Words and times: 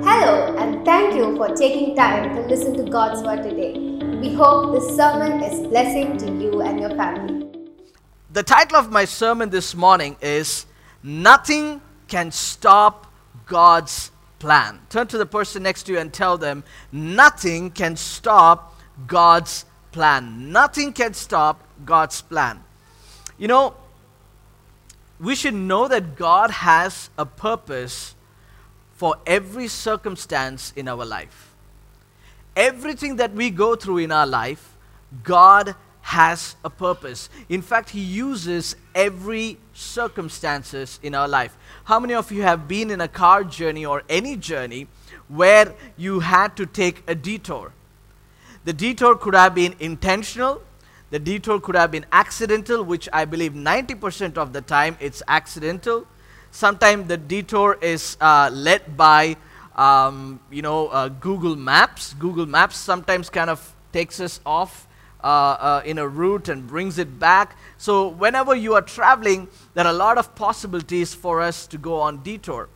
Hello, 0.00 0.54
and 0.58 0.84
thank 0.84 1.16
you 1.16 1.36
for 1.36 1.48
taking 1.56 1.96
time 1.96 2.32
to 2.36 2.42
listen 2.42 2.72
to 2.76 2.88
God's 2.88 3.20
Word 3.20 3.42
today. 3.42 3.76
We 4.20 4.32
hope 4.32 4.72
this 4.72 4.96
sermon 4.96 5.42
is 5.42 5.66
blessing 5.66 6.16
to 6.18 6.26
you 6.26 6.62
and 6.62 6.78
your 6.78 6.90
family. 6.90 7.50
The 8.32 8.44
title 8.44 8.76
of 8.76 8.92
my 8.92 9.04
sermon 9.04 9.50
this 9.50 9.74
morning 9.74 10.16
is 10.20 10.66
Nothing 11.02 11.80
Can 12.06 12.30
Stop 12.30 13.12
God's 13.46 14.12
Plan. 14.38 14.80
Turn 14.88 15.08
to 15.08 15.18
the 15.18 15.26
person 15.26 15.64
next 15.64 15.82
to 15.84 15.92
you 15.94 15.98
and 15.98 16.12
tell 16.12 16.38
them, 16.38 16.62
Nothing 16.92 17.72
can 17.72 17.96
stop 17.96 18.78
God's 19.08 19.64
plan. 19.90 20.52
Nothing 20.52 20.92
can 20.92 21.12
stop 21.12 21.64
God's 21.84 22.22
plan. 22.22 22.62
You 23.36 23.48
know, 23.48 23.74
we 25.18 25.34
should 25.34 25.54
know 25.54 25.88
that 25.88 26.14
God 26.14 26.52
has 26.52 27.10
a 27.18 27.26
purpose 27.26 28.14
for 28.98 29.14
every 29.28 29.68
circumstance 29.68 30.72
in 30.74 30.88
our 30.88 31.04
life. 31.04 31.54
Everything 32.56 33.14
that 33.14 33.32
we 33.32 33.48
go 33.48 33.76
through 33.76 33.98
in 33.98 34.10
our 34.10 34.26
life, 34.26 34.76
God 35.22 35.76
has 36.00 36.56
a 36.64 36.70
purpose. 36.70 37.30
In 37.48 37.62
fact, 37.62 37.90
He 37.90 38.00
uses 38.00 38.74
every 38.96 39.56
circumstances 39.72 40.98
in 41.00 41.14
our 41.14 41.28
life. 41.28 41.56
How 41.84 42.00
many 42.00 42.14
of 42.14 42.32
you 42.32 42.42
have 42.42 42.66
been 42.66 42.90
in 42.90 43.00
a 43.00 43.06
car 43.06 43.44
journey 43.44 43.86
or 43.86 44.02
any 44.08 44.34
journey 44.34 44.88
where 45.28 45.74
you 45.96 46.18
had 46.18 46.56
to 46.56 46.66
take 46.66 47.04
a 47.06 47.14
detour? 47.14 47.72
The 48.64 48.72
detour 48.72 49.14
could 49.14 49.36
have 49.36 49.54
been 49.54 49.76
intentional, 49.78 50.60
the 51.10 51.20
detour 51.20 51.60
could 51.60 51.76
have 51.76 51.92
been 51.92 52.06
accidental, 52.10 52.82
which 52.82 53.08
I 53.12 53.26
believe 53.26 53.52
90% 53.52 54.36
of 54.36 54.52
the 54.52 54.60
time 54.60 54.96
it's 54.98 55.22
accidental 55.28 56.04
Sometimes 56.50 57.08
the 57.08 57.16
detour 57.16 57.78
is 57.80 58.16
uh, 58.20 58.50
led 58.52 58.96
by, 58.96 59.36
um, 59.76 60.40
you 60.50 60.62
know, 60.62 60.88
uh, 60.88 61.08
Google 61.08 61.56
Maps. 61.56 62.14
Google 62.14 62.46
Maps 62.46 62.76
sometimes 62.76 63.30
kind 63.30 63.50
of 63.50 63.74
takes 63.92 64.20
us 64.20 64.40
off 64.44 64.86
uh, 65.22 65.26
uh, 65.26 65.82
in 65.84 65.98
a 65.98 66.06
route 66.06 66.48
and 66.48 66.66
brings 66.66 66.98
it 66.98 67.18
back. 67.18 67.56
So 67.76 68.08
whenever 68.08 68.54
you 68.54 68.74
are 68.74 68.82
traveling, 68.82 69.48
there 69.74 69.84
are 69.84 69.90
a 69.90 69.96
lot 69.96 70.18
of 70.18 70.34
possibilities 70.34 71.14
for 71.14 71.40
us 71.40 71.66
to 71.68 71.78
go 71.78 72.00
on 72.00 72.18
detour. 72.18 72.68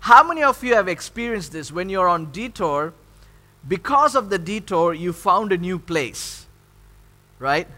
How 0.00 0.26
many 0.26 0.42
of 0.42 0.64
you 0.64 0.74
have 0.74 0.88
experienced 0.88 1.52
this 1.52 1.70
when 1.70 1.88
you're 1.90 2.08
on 2.08 2.32
detour? 2.32 2.94
Because 3.68 4.14
of 4.14 4.30
the 4.30 4.38
detour, 4.38 4.94
you 4.94 5.12
found 5.12 5.52
a 5.52 5.58
new 5.58 5.78
place, 5.78 6.46
right? 7.38 7.68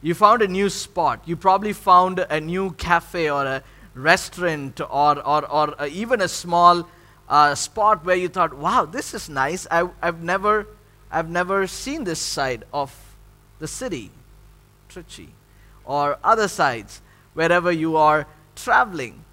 You 0.00 0.14
found 0.14 0.42
a 0.42 0.46
new 0.46 0.68
spot. 0.68 1.22
You 1.26 1.34
probably 1.34 1.72
found 1.72 2.20
a 2.20 2.40
new 2.40 2.72
cafe 2.72 3.28
or 3.28 3.44
a 3.44 3.62
restaurant 3.94 4.80
or, 4.80 5.18
or, 5.26 5.44
or 5.50 5.80
uh, 5.80 5.86
even 5.86 6.20
a 6.20 6.28
small 6.28 6.88
uh, 7.28 7.54
spot 7.54 8.04
where 8.04 8.16
you 8.16 8.28
thought, 8.28 8.54
wow, 8.54 8.84
this 8.84 9.14
is 9.14 9.28
nice. 9.28 9.66
I, 9.70 9.88
I've, 10.02 10.22
never, 10.22 10.66
I've 11.10 11.30
never 11.30 11.66
seen 11.66 12.04
this 12.04 12.18
side 12.18 12.64
of 12.72 12.94
the 13.58 13.68
city, 13.68 14.10
Trichy, 14.90 15.28
or 15.84 16.18
other 16.22 16.48
sides, 16.48 17.00
wherever 17.34 17.70
you 17.70 17.96
are 17.96 18.26
traveling. 18.56 19.24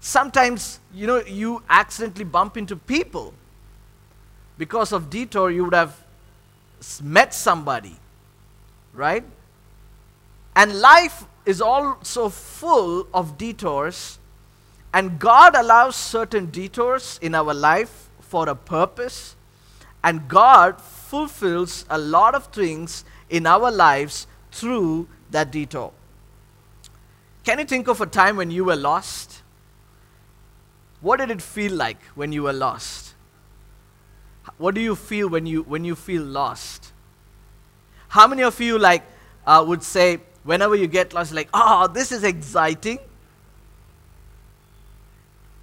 Sometimes, 0.00 0.80
you 0.92 1.06
know, 1.06 1.22
you 1.24 1.62
accidentally 1.68 2.24
bump 2.24 2.56
into 2.56 2.76
people. 2.76 3.34
Because 4.58 4.92
of 4.92 5.10
detour, 5.10 5.50
you 5.50 5.64
would 5.64 5.74
have 5.74 5.96
met 7.02 7.34
somebody, 7.34 7.96
right? 8.94 9.24
And 10.54 10.80
life 10.80 11.24
is 11.46 11.62
also 11.62 12.28
full 12.28 13.06
of 13.14 13.38
detours, 13.38 14.18
and 14.92 15.18
God 15.18 15.54
allows 15.54 15.96
certain 15.96 16.46
detours 16.46 17.18
in 17.22 17.34
our 17.34 17.54
life 17.54 18.10
for 18.20 18.48
a 18.48 18.54
purpose, 18.54 19.36
and 20.02 20.28
God 20.28 20.80
fulfills 20.80 21.86
a 21.88 21.98
lot 21.98 22.34
of 22.34 22.46
things 22.46 23.04
in 23.30 23.46
our 23.46 23.70
lives 23.70 24.26
through 24.50 25.08
that 25.30 25.50
detour. 25.50 25.92
Can 27.44 27.60
you 27.60 27.64
think 27.64 27.86
of 27.86 28.00
a 28.00 28.06
time 28.06 28.36
when 28.36 28.50
you 28.50 28.64
were 28.64 28.76
lost? 28.76 29.42
What 31.00 31.18
did 31.18 31.30
it 31.30 31.40
feel 31.40 31.72
like 31.72 32.02
when 32.16 32.32
you 32.32 32.42
were 32.42 32.52
lost? 32.52 33.14
What 34.58 34.74
do 34.74 34.80
you 34.80 34.96
feel 34.96 35.28
when 35.28 35.46
you 35.46 35.62
when 35.62 35.84
you 35.84 35.94
feel 35.94 36.22
lost? 36.22 36.92
How 38.08 38.26
many 38.26 38.42
of 38.42 38.60
you 38.60 38.78
like 38.78 39.02
uh, 39.46 39.64
would 39.66 39.82
say, 39.82 40.18
whenever 40.46 40.74
you 40.74 40.86
get 40.86 41.12
lost, 41.12 41.34
like, 41.34 41.48
oh, 41.52 41.88
this 41.88 42.12
is 42.12 42.24
exciting. 42.24 42.98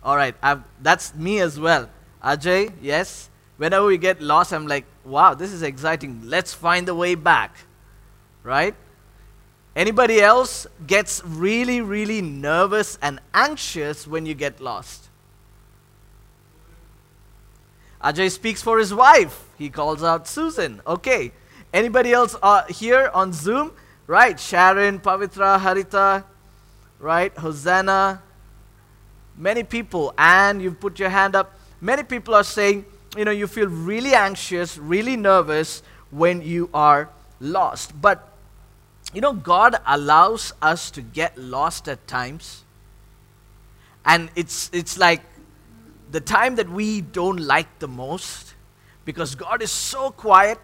All 0.04 0.16
right, 0.16 0.36
I've, 0.44 0.62
that's 0.82 1.16
me 1.16 1.40
as 1.40 1.60
well. 1.60 1.90
Ajay, 2.24 2.72
yes. 2.82 3.30
Whenever 3.58 3.86
we 3.86 3.98
get 3.98 4.22
lost, 4.22 4.52
I'm 4.54 4.68
like, 4.68 4.86
wow, 5.06 5.34
this 5.34 5.52
is 5.52 5.64
exciting. 5.64 6.22
Let's 6.26 6.54
find 6.54 6.88
the 6.88 6.94
way 6.94 7.16
back. 7.16 7.56
Right? 8.44 8.76
Anybody 9.76 10.22
else 10.22 10.68
gets 10.86 11.24
really, 11.26 11.82
really 11.82 12.22
nervous 12.22 12.98
and 13.02 13.20
anxious 13.34 14.06
when 14.06 14.26
you 14.26 14.34
get 14.34 14.60
lost? 14.60 15.08
Ajay 18.04 18.30
speaks 18.30 18.62
for 18.62 18.78
his 18.78 18.94
wife. 18.94 19.46
He 19.58 19.70
calls 19.70 20.04
out 20.04 20.28
Susan. 20.28 20.82
Okay. 20.86 21.32
Anybody 21.74 22.12
else 22.12 22.36
uh, 22.44 22.66
here 22.66 23.10
on 23.14 23.32
Zoom? 23.32 23.72
Right, 24.06 24.38
Sharon, 24.38 25.00
Pavitra, 25.00 25.58
Harita, 25.58 26.26
right, 27.00 27.36
Hosanna. 27.38 28.22
Many 29.38 29.64
people, 29.64 30.14
and 30.18 30.62
you've 30.62 30.80
put 30.80 31.00
your 31.00 31.10
hand 31.10 31.36
up. 31.36 31.58
Many 31.80 32.04
people 32.04 32.36
are 32.36 32.44
saying, 32.44 32.86
you 33.16 33.24
know, 33.24 33.32
you 33.32 33.48
feel 33.48 33.68
really 33.68 34.14
anxious, 34.14 34.78
really 34.78 35.16
nervous 35.16 35.84
when 36.12 36.42
you 36.42 36.70
are 36.74 37.10
lost. 37.40 38.00
But, 38.02 38.28
you 39.14 39.22
know, 39.22 39.34
God 39.34 39.78
allows 39.88 40.54
us 40.62 40.92
to 40.92 41.02
get 41.02 41.38
lost 41.38 41.88
at 41.88 42.06
times. 42.06 42.64
And 44.06 44.30
it's, 44.36 44.70
it's 44.74 44.98
like 44.98 45.22
the 46.12 46.20
time 46.20 46.56
that 46.56 46.70
we 46.70 47.00
don't 47.00 47.40
like 47.40 47.80
the 47.80 47.88
most 47.88 48.54
because 49.06 49.34
God 49.34 49.62
is 49.62 49.72
so 49.72 50.12
quiet. 50.12 50.60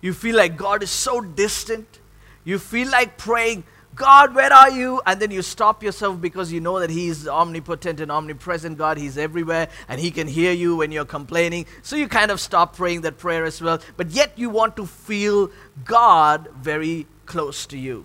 You 0.00 0.14
feel 0.14 0.34
like 0.34 0.56
God 0.56 0.82
is 0.82 0.90
so 0.90 1.20
distant 1.20 1.98
you 2.44 2.58
feel 2.58 2.90
like 2.90 3.16
praying, 3.16 3.64
God, 3.94 4.34
where 4.34 4.52
are 4.52 4.70
you? 4.70 5.00
And 5.06 5.20
then 5.20 5.30
you 5.30 5.40
stop 5.42 5.82
yourself 5.82 6.20
because 6.20 6.52
you 6.52 6.60
know 6.60 6.80
that 6.80 6.90
He's 6.90 7.28
omnipotent 7.28 8.00
and 8.00 8.10
omnipresent 8.10 8.76
God. 8.76 8.98
He's 8.98 9.16
everywhere 9.16 9.68
and 9.88 10.00
He 10.00 10.10
can 10.10 10.26
hear 10.26 10.52
you 10.52 10.76
when 10.76 10.90
you're 10.90 11.04
complaining. 11.04 11.66
So 11.82 11.96
you 11.96 12.08
kind 12.08 12.30
of 12.30 12.40
stop 12.40 12.76
praying 12.76 13.02
that 13.02 13.18
prayer 13.18 13.44
as 13.44 13.62
well. 13.62 13.80
But 13.96 14.10
yet 14.10 14.32
you 14.36 14.50
want 14.50 14.76
to 14.76 14.86
feel 14.86 15.50
God 15.84 16.48
very 16.56 17.06
close 17.26 17.66
to 17.66 17.78
you. 17.78 18.04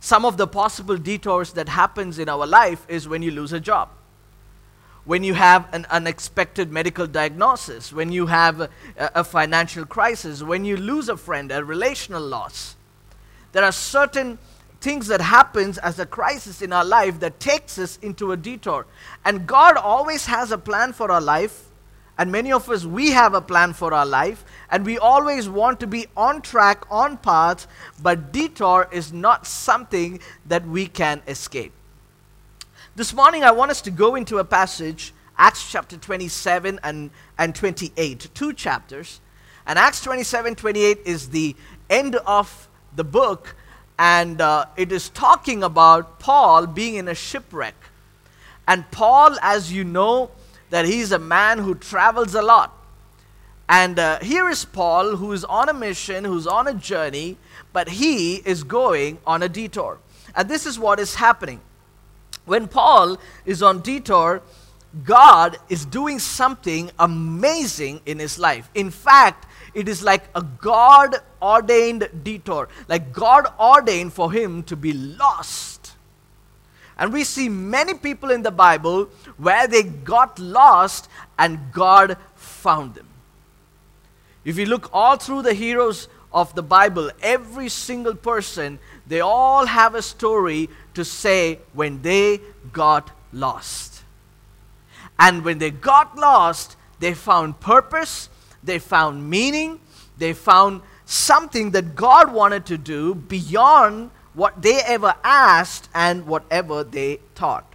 Some 0.00 0.24
of 0.24 0.36
the 0.36 0.46
possible 0.46 0.96
detours 0.96 1.52
that 1.54 1.68
happens 1.68 2.18
in 2.18 2.28
our 2.28 2.46
life 2.46 2.84
is 2.88 3.08
when 3.08 3.22
you 3.22 3.30
lose 3.30 3.52
a 3.52 3.60
job. 3.60 3.90
When 5.04 5.24
you 5.24 5.34
have 5.34 5.72
an 5.74 5.86
unexpected 5.90 6.70
medical 6.70 7.06
diagnosis, 7.06 7.92
when 7.92 8.12
you 8.12 8.26
have 8.26 8.60
a, 8.60 8.70
a 8.96 9.24
financial 9.24 9.86
crisis, 9.86 10.42
when 10.42 10.64
you 10.64 10.76
lose 10.76 11.08
a 11.08 11.16
friend, 11.16 11.50
a 11.50 11.64
relational 11.64 12.22
loss 12.22 12.76
there 13.52 13.64
are 13.64 13.72
certain 13.72 14.38
things 14.80 15.08
that 15.08 15.20
happens 15.20 15.76
as 15.78 15.98
a 15.98 16.06
crisis 16.06 16.62
in 16.62 16.72
our 16.72 16.84
life 16.84 17.20
that 17.20 17.38
takes 17.38 17.78
us 17.78 17.98
into 18.00 18.32
a 18.32 18.36
detour. 18.36 18.86
And 19.24 19.46
god 19.46 19.76
always 19.76 20.26
has 20.26 20.52
a 20.52 20.58
plan 20.58 20.92
for 20.92 21.10
our 21.10 21.20
life 21.20 21.66
and 22.16 22.30
many 22.30 22.52
of 22.52 22.68
us 22.68 22.84
we 22.84 23.10
have 23.10 23.32
a 23.34 23.40
plan 23.40 23.72
for 23.72 23.94
our 23.94 24.06
life 24.06 24.44
and 24.70 24.84
we 24.84 24.98
always 24.98 25.48
want 25.48 25.80
to 25.80 25.86
be 25.86 26.06
on 26.16 26.42
track 26.42 26.84
on 26.90 27.16
path 27.16 27.66
but 28.02 28.32
detour 28.32 28.88
is 28.92 29.12
not 29.12 29.46
something 29.46 30.20
that 30.46 30.66
we 30.66 30.86
can 30.86 31.22
escape. 31.26 31.72
This 32.96 33.14
morning 33.14 33.42
i 33.42 33.50
want 33.50 33.70
us 33.70 33.80
to 33.82 33.90
go 33.90 34.14
into 34.16 34.38
a 34.38 34.44
passage 34.44 35.12
acts 35.38 35.70
chapter 35.72 35.96
27 35.96 36.78
and, 36.82 37.10
and 37.38 37.54
28 37.54 38.28
two 38.34 38.52
chapters. 38.52 39.20
And 39.66 39.78
acts 39.78 40.02
27 40.02 40.54
28 40.54 40.98
is 41.04 41.30
the 41.30 41.56
end 41.88 42.16
of 42.16 42.68
the 42.94 43.04
book, 43.04 43.54
and 43.98 44.40
uh, 44.40 44.66
it 44.76 44.92
is 44.92 45.08
talking 45.10 45.62
about 45.62 46.18
Paul 46.18 46.66
being 46.66 46.94
in 46.94 47.08
a 47.08 47.14
shipwreck. 47.14 47.74
And 48.66 48.90
Paul, 48.90 49.36
as 49.42 49.72
you 49.72 49.84
know, 49.84 50.30
that 50.70 50.84
he's 50.84 51.12
a 51.12 51.18
man 51.18 51.58
who 51.58 51.74
travels 51.74 52.34
a 52.34 52.42
lot. 52.42 52.76
And 53.68 53.98
uh, 53.98 54.18
here 54.20 54.48
is 54.48 54.64
Paul, 54.64 55.16
who 55.16 55.32
is 55.32 55.44
on 55.44 55.68
a 55.68 55.74
mission, 55.74 56.24
who's 56.24 56.46
on 56.46 56.66
a 56.66 56.74
journey, 56.74 57.36
but 57.72 57.88
he 57.88 58.36
is 58.36 58.64
going 58.64 59.18
on 59.26 59.42
a 59.42 59.48
detour. 59.48 59.98
And 60.34 60.48
this 60.48 60.66
is 60.66 60.78
what 60.78 60.98
is 60.98 61.14
happening. 61.16 61.60
When 62.46 62.66
Paul 62.66 63.18
is 63.44 63.62
on 63.62 63.80
detour, 63.80 64.42
God 65.04 65.56
is 65.68 65.84
doing 65.84 66.18
something 66.18 66.90
amazing 66.98 68.00
in 68.06 68.18
his 68.18 68.38
life. 68.38 68.68
In 68.74 68.90
fact, 68.90 69.46
it 69.74 69.88
is 69.88 70.02
like 70.02 70.24
a 70.34 70.42
God 70.42 71.16
ordained 71.40 72.08
detour, 72.22 72.68
like 72.88 73.12
God 73.12 73.46
ordained 73.58 74.12
for 74.12 74.32
him 74.32 74.62
to 74.64 74.76
be 74.76 74.92
lost. 74.92 75.92
And 76.98 77.12
we 77.12 77.24
see 77.24 77.48
many 77.48 77.94
people 77.94 78.30
in 78.30 78.42
the 78.42 78.50
Bible 78.50 79.08
where 79.38 79.66
they 79.66 79.82
got 79.82 80.38
lost 80.38 81.08
and 81.38 81.72
God 81.72 82.18
found 82.34 82.94
them. 82.94 83.06
If 84.44 84.58
you 84.58 84.66
look 84.66 84.90
all 84.92 85.16
through 85.16 85.42
the 85.42 85.54
heroes 85.54 86.08
of 86.32 86.54
the 86.54 86.62
Bible, 86.62 87.10
every 87.22 87.68
single 87.68 88.14
person, 88.14 88.78
they 89.06 89.20
all 89.20 89.66
have 89.66 89.94
a 89.94 90.02
story 90.02 90.68
to 90.94 91.04
say 91.04 91.58
when 91.72 92.02
they 92.02 92.40
got 92.72 93.10
lost. 93.32 94.02
And 95.18 95.44
when 95.44 95.58
they 95.58 95.70
got 95.70 96.16
lost, 96.16 96.76
they 96.98 97.14
found 97.14 97.60
purpose, 97.60 98.28
they 98.62 98.78
found 98.78 99.28
meaning, 99.28 99.80
they 100.18 100.32
found 100.32 100.82
something 101.04 101.70
that 101.72 101.94
God 101.94 102.32
wanted 102.32 102.66
to 102.66 102.78
do 102.78 103.14
beyond 103.14 104.10
what 104.34 104.62
they 104.62 104.80
ever 104.82 105.14
asked 105.24 105.88
and 105.94 106.26
whatever 106.26 106.84
they 106.84 107.16
thought. 107.34 107.66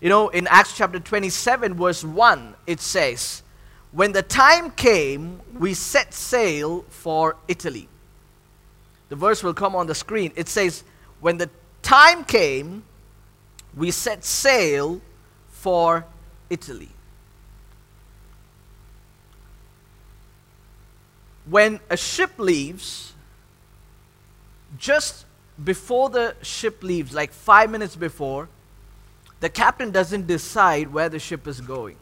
You 0.00 0.08
know, 0.08 0.28
in 0.28 0.46
Acts 0.46 0.76
chapter 0.76 0.98
27, 0.98 1.74
verse 1.74 2.02
1, 2.02 2.54
it 2.66 2.80
says, 2.80 3.42
When 3.92 4.12
the 4.12 4.22
time 4.22 4.70
came, 4.70 5.40
we 5.58 5.74
set 5.74 6.14
sail 6.14 6.86
for 6.88 7.36
Italy. 7.48 7.88
The 9.10 9.16
verse 9.16 9.42
will 9.42 9.52
come 9.52 9.76
on 9.76 9.86
the 9.86 9.94
screen. 9.94 10.32
It 10.36 10.48
says, 10.48 10.84
When 11.20 11.36
the 11.36 11.50
time 11.82 12.24
came, 12.24 12.84
we 13.76 13.90
set 13.90 14.24
sail 14.24 15.02
for 15.48 16.06
Italy. 16.48 16.88
When 21.50 21.80
a 21.90 21.96
ship 21.96 22.30
leaves, 22.38 23.12
just 24.78 25.26
before 25.62 26.08
the 26.08 26.36
ship 26.42 26.82
leaves, 26.84 27.12
like 27.12 27.32
five 27.32 27.70
minutes 27.70 27.96
before, 27.96 28.48
the 29.40 29.48
captain 29.48 29.90
doesn't 29.90 30.28
decide 30.28 30.92
where 30.92 31.08
the 31.08 31.18
ship 31.18 31.48
is 31.48 31.60
going. 31.60 31.96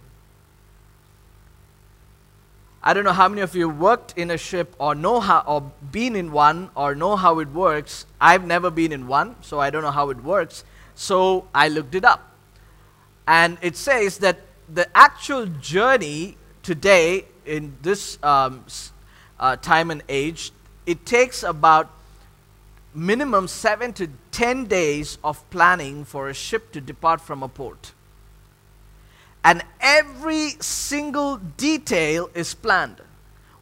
I 2.83 2.93
don't 2.93 3.05
know 3.05 3.13
how 3.13 3.29
many 3.29 3.41
of 3.41 3.55
you 3.57 3.71
worked 3.71 4.17
in 4.19 4.31
a 4.31 4.37
ship 4.37 4.75
or 4.79 4.95
know 4.95 5.19
how 5.19 5.43
or 5.47 5.73
been 5.91 6.15
in 6.15 6.31
one 6.31 6.71
or 6.75 6.95
know 6.95 7.17
how 7.17 7.39
it 7.39 7.49
works. 7.49 8.07
I've 8.21 8.47
never 8.47 8.71
been 8.71 8.93
in 8.93 9.07
one, 9.07 9.35
so 9.41 9.59
I 9.59 9.71
don't 9.71 9.83
know 9.83 9.91
how 9.91 10.11
it 10.11 10.23
works. 10.23 10.63
So 10.95 11.49
I 11.55 11.69
looked 11.69 11.95
it 11.95 12.05
up. 12.05 12.33
And 13.27 13.59
it 13.63 13.77
says 13.77 14.19
that 14.19 14.41
the 14.69 14.89
actual 14.97 15.47
journey 15.47 16.37
today 16.63 17.25
in 17.47 17.77
this 17.83 18.19
um, 18.23 18.65
uh, 19.39 19.57
time 19.57 19.91
and 19.91 20.03
age, 20.09 20.53
it 20.87 21.05
takes 21.07 21.43
about 21.43 21.91
minimum 22.95 23.49
7 23.49 23.93
to 23.95 24.09
10 24.33 24.67
days 24.67 25.19
of 25.23 25.49
planning 25.51 26.05
for 26.05 26.29
a 26.29 26.35
ship 26.35 26.73
to 26.73 26.81
depart 26.81 27.21
from 27.21 27.43
a 27.43 27.49
port 27.49 27.93
and 29.45 29.63
every 29.81 30.51
single 30.61 31.37
detail 31.37 32.29
is 32.35 32.55
planned. 32.55 33.01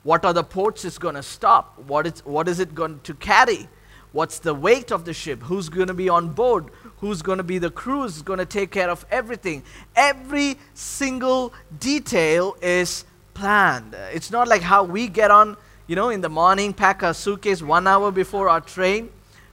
What 0.02 0.25
are 0.25 0.32
the 0.32 0.44
ports 0.44 0.84
it's 0.84 0.99
going 0.99 1.14
to 1.14 1.23
stop? 1.23 1.79
What 1.87 2.06
is, 2.06 2.25
what 2.25 2.49
is 2.49 2.61
it 2.61 2.75
going 2.75 3.00
to 3.05 3.14
carry? 3.14 3.69
What's 4.12 4.38
the 4.38 4.55
weight 4.55 4.90
of 4.90 5.05
the 5.05 5.12
ship? 5.12 5.43
Who's 5.43 5.69
going 5.69 5.88
to 5.88 5.94
be 5.94 6.08
on 6.08 6.31
board? 6.31 6.67
Who's 6.99 7.22
going 7.22 7.38
to 7.38 7.44
be 7.44 7.58
the 7.58 7.70
crew? 7.70 8.02
Who's 8.02 8.22
going 8.22 8.38
to 8.38 8.46
take 8.46 8.70
care 8.70 8.88
of 8.88 9.05
everything? 9.11 9.62
Every 9.94 10.56
single 10.75 11.52
detail 11.79 12.56
is 12.62 13.05
planned. 13.34 13.94
It's 14.12 14.31
not 14.31 14.49
like 14.49 14.62
how 14.62 14.84
we 14.84 15.08
get 15.08 15.31
on, 15.31 15.56
you 15.87 15.97
know, 15.97 16.11
in 16.11 16.21
the 16.21 16.29
morning, 16.29 16.73
pack 16.73 17.03
our 17.03 17.15
suitcase 17.15 17.62
one 17.62 17.87
hour 17.87 18.11
before 18.11 18.49
our 18.49 18.61
train, 18.61 19.11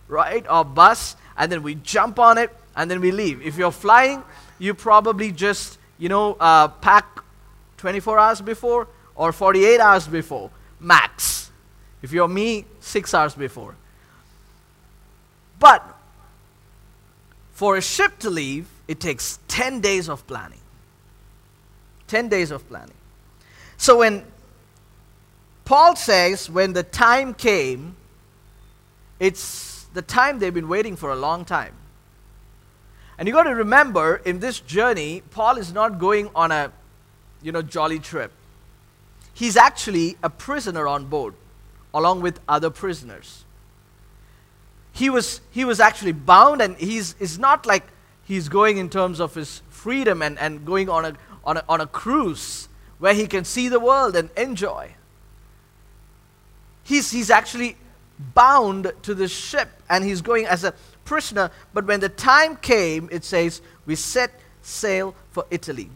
right, 0.08 0.46
or 0.50 0.66
bus, 0.66 1.16
and 1.38 1.52
then 1.52 1.64
we 1.64 1.76
jump 1.76 2.20
on 2.20 2.38
it 2.38 2.50
and 2.76 2.90
then 2.90 3.02
we 3.02 3.12
leave. 3.12 3.42
If 3.42 3.58
you're 3.58 3.72
flying, 3.72 4.24
you 4.60 4.74
probably 4.74 5.32
just 5.32 5.78
you 6.04 6.10
know, 6.10 6.36
uh, 6.40 6.68
pack 6.68 7.24
24 7.78 8.20
hours 8.20 8.42
before 8.42 8.90
or 9.16 9.32
48 9.32 9.80
hours 9.80 10.06
before, 10.06 10.50
max. 10.80 11.50
If 12.02 12.12
you're 12.12 12.28
me, 12.28 12.66
six 12.82 13.14
hours 13.14 13.36
before. 13.36 13.76
But 15.60 15.82
for 17.54 17.78
a 17.78 17.82
ship 17.82 18.20
to 18.20 18.30
leave, 18.30 18.68
it 18.88 19.00
takes 19.00 19.40
10 19.48 19.80
days 19.80 20.10
of 20.10 20.28
planning. 20.28 20.60
10 22.08 22.28
days 22.28 22.52
of 22.52 22.68
planning. 22.68 22.96
So 23.78 24.00
when 24.00 24.26
Paul 25.66 25.96
says, 25.96 26.50
when 26.50 26.74
the 26.74 26.84
time 26.84 27.34
came, 27.34 27.96
it's 29.20 29.86
the 29.94 30.02
time 30.02 30.40
they've 30.40 30.54
been 30.54 30.68
waiting 30.68 30.96
for 30.96 31.12
a 31.12 31.16
long 31.16 31.46
time. 31.46 31.74
And 33.18 33.28
you 33.28 33.34
got 33.34 33.44
to 33.44 33.56
remember, 33.56 34.18
in 34.18 34.40
this 34.40 34.60
journey, 34.60 35.24
Paul 35.32 35.58
is 35.58 35.72
not 35.72 36.00
going 36.00 36.30
on 36.36 36.52
a, 36.52 36.72
you 37.42 37.52
know, 37.52 37.62
jolly 37.62 38.00
trip. 38.00 38.32
He's 39.34 39.56
actually 39.56 40.18
a 40.22 40.30
prisoner 40.30 40.88
on 40.88 41.06
board, 41.06 41.36
along 41.94 42.22
with 42.22 42.40
other 42.50 42.70
prisoners. 42.70 43.46
He 44.92 45.10
was, 45.10 45.42
he 45.52 45.64
was 45.64 45.80
actually 45.80 46.12
bound, 46.12 46.62
and 46.62 46.76
he's, 46.78 47.16
it's 47.20 47.38
not 47.38 47.66
like 47.66 47.84
he's 48.26 48.50
going 48.50 48.78
in 48.78 48.90
terms 48.90 49.20
of 49.20 49.34
his 49.34 49.62
freedom 49.70 50.22
and, 50.22 50.38
and 50.40 50.66
going 50.66 50.90
on 50.90 51.06
a, 51.06 51.14
on, 51.46 51.58
a, 51.58 51.64
on 51.70 51.82
a 51.82 51.88
cruise 51.88 52.68
where 53.00 53.14
he 53.14 53.28
can 53.28 53.46
see 53.46 53.70
the 53.70 53.80
world 53.80 54.16
and 54.16 54.30
enjoy. 54.38 54.94
He's, 56.84 57.12
he's 57.12 57.30
actually 57.30 57.78
bound 58.34 58.92
to 59.04 59.16
the 59.16 59.28
ship, 59.28 59.70
and 59.90 60.04
he's 60.04 60.22
going 60.22 60.46
as 60.46 60.64
a 60.64 60.74
prisoner. 61.06 61.52
But 61.74 61.86
when 61.86 62.00
the 62.00 62.10
time 62.10 62.58
came, 62.58 63.10
it 63.12 63.24
says, 63.24 63.62
we 63.86 63.96
set 63.96 64.40
sail 64.62 65.16
for 65.32 65.46
Italy. 65.50 65.90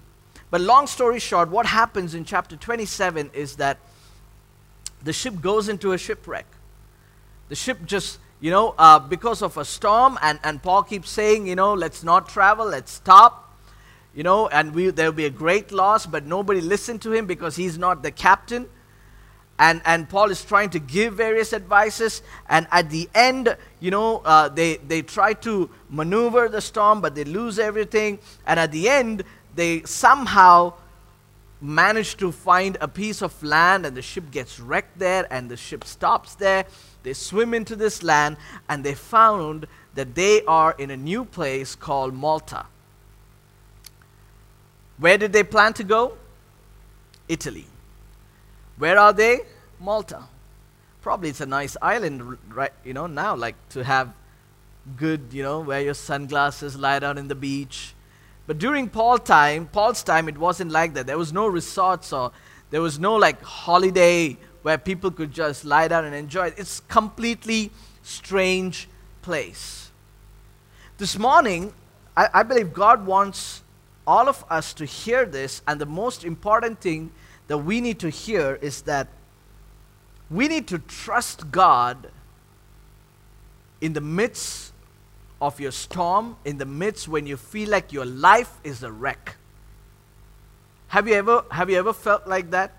But 0.49 0.61
long 0.61 0.87
story 0.87 1.19
short, 1.19 1.49
what 1.49 1.65
happens 1.65 2.13
in 2.13 2.23
chapter 2.23 2.55
27 2.55 3.31
is 3.33 3.57
that 3.57 3.79
the 5.03 5.13
ship 5.13 5.41
goes 5.41 5.69
into 5.69 5.91
a 5.91 5.97
shipwreck. 5.97 6.45
The 7.49 7.55
ship 7.55 7.79
just, 7.85 8.19
you 8.39 8.51
know, 8.51 8.73
uh, 8.77 8.99
because 8.99 9.41
of 9.41 9.57
a 9.57 9.65
storm, 9.65 10.17
and, 10.21 10.39
and 10.43 10.61
Paul 10.61 10.83
keeps 10.83 11.09
saying, 11.09 11.47
you 11.47 11.55
know, 11.55 11.73
let's 11.73 12.03
not 12.03 12.29
travel, 12.29 12.65
let's 12.65 12.91
stop. 12.91 13.43
You 14.15 14.23
know, 14.23 14.47
and 14.47 14.73
we, 14.73 14.89
there'll 14.89 15.11
be 15.11 15.25
a 15.25 15.29
great 15.29 15.71
loss, 15.71 16.05
but 16.05 16.25
nobody 16.25 16.59
listened 16.59 17.01
to 17.03 17.11
him 17.11 17.27
because 17.27 17.55
he's 17.55 17.77
not 17.77 18.01
the 18.01 18.09
captain 18.09 18.67
and, 19.59 19.81
and 19.85 20.07
Paul 20.07 20.29
is 20.29 20.43
trying 20.43 20.69
to 20.71 20.79
give 20.79 21.15
various 21.15 21.51
advices. 21.51 22.21
And 22.47 22.67
at 22.71 22.89
the 22.89 23.09
end, 23.15 23.57
you 23.79 23.89
know, 23.89 24.21
uh, 24.23 24.49
they, 24.49 24.77
they 24.77 25.01
try 25.01 25.33
to 25.33 25.69
maneuver 25.89 26.47
the 26.47 26.61
storm, 26.61 27.01
but 27.01 27.15
they 27.15 27.23
lose 27.23 27.57
everything. 27.57 28.19
And 28.45 28.59
at 28.59 28.71
the 28.71 28.87
end, 28.87 29.23
they 29.55 29.81
somehow 29.83 30.73
manage 31.59 32.17
to 32.17 32.31
find 32.31 32.77
a 32.79 32.87
piece 32.87 33.23
of 33.23 33.41
land, 33.41 33.85
and 33.85 33.97
the 33.97 34.01
ship 34.01 34.29
gets 34.29 34.59
wrecked 34.59 34.99
there, 34.99 35.27
and 35.31 35.49
the 35.49 35.57
ship 35.57 35.83
stops 35.83 36.35
there. 36.35 36.65
They 37.01 37.13
swim 37.13 37.55
into 37.55 37.75
this 37.75 38.03
land, 38.03 38.37
and 38.69 38.83
they 38.83 38.93
found 38.93 39.65
that 39.95 40.13
they 40.13 40.43
are 40.45 40.75
in 40.77 40.91
a 40.91 40.97
new 40.97 41.25
place 41.25 41.73
called 41.73 42.13
Malta. 42.13 42.67
Where 44.99 45.17
did 45.17 45.33
they 45.33 45.43
plan 45.43 45.73
to 45.73 45.83
go? 45.83 46.17
Italy. 47.27 47.65
Where 48.77 48.97
are 48.97 49.13
they? 49.13 49.41
Malta. 49.79 50.23
Probably 51.01 51.29
it's 51.29 51.41
a 51.41 51.45
nice 51.45 51.77
island, 51.81 52.37
right? 52.49 52.73
You 52.83 52.93
know, 52.93 53.07
now, 53.07 53.35
like 53.35 53.55
to 53.69 53.83
have 53.83 54.13
good, 54.95 55.29
you 55.31 55.43
know, 55.43 55.59
wear 55.61 55.81
your 55.81 55.93
sunglasses, 55.93 56.75
lie 56.75 56.99
down 56.99 57.17
in 57.17 57.27
the 57.27 57.35
beach. 57.35 57.93
But 58.45 58.59
during 58.59 58.89
Paul 58.89 59.17
time, 59.17 59.67
Paul's 59.67 60.03
time, 60.03 60.29
it 60.29 60.37
wasn't 60.37 60.71
like 60.71 60.93
that. 60.93 61.07
There 61.07 61.17
was 61.17 61.33
no 61.33 61.47
resorts 61.47 62.13
or 62.13 62.31
there 62.69 62.81
was 62.81 62.97
no 62.99 63.15
like 63.15 63.41
holiday 63.41 64.37
where 64.61 64.77
people 64.77 65.11
could 65.11 65.31
just 65.31 65.65
lie 65.65 65.87
down 65.87 66.05
and 66.05 66.15
enjoy 66.15 66.47
it. 66.47 66.55
It's 66.57 66.79
completely 66.81 67.71
strange 68.03 68.87
place. 69.21 69.91
This 70.97 71.17
morning, 71.17 71.73
I, 72.15 72.29
I 72.33 72.43
believe 72.43 72.73
God 72.73 73.05
wants 73.05 73.63
all 74.05 74.29
of 74.29 74.45
us 74.49 74.73
to 74.75 74.85
hear 74.85 75.25
this, 75.25 75.61
and 75.67 75.81
the 75.81 75.85
most 75.85 76.23
important 76.23 76.79
thing 76.79 77.11
that 77.47 77.59
we 77.59 77.81
need 77.81 77.99
to 77.99 78.09
hear 78.09 78.55
is 78.61 78.81
that 78.83 79.07
we 80.29 80.47
need 80.47 80.67
to 80.67 80.79
trust 80.79 81.51
God 81.51 82.09
in 83.79 83.93
the 83.93 84.01
midst 84.01 84.73
of 85.41 85.59
your 85.59 85.71
storm, 85.71 86.35
in 86.43 86.57
the 86.57 86.65
midst 86.65 87.07
when 87.07 87.27
you 87.27 87.37
feel 87.37 87.69
like 87.69 87.93
your 87.93 88.05
life 88.05 88.51
is 88.63 88.83
a 88.83 88.91
wreck. 88.91 89.35
Have 90.89 91.07
you 91.07 91.15
ever 91.15 91.43
have 91.51 91.69
you 91.69 91.77
ever 91.77 91.93
felt 91.93 92.27
like 92.27 92.51
that? 92.51 92.73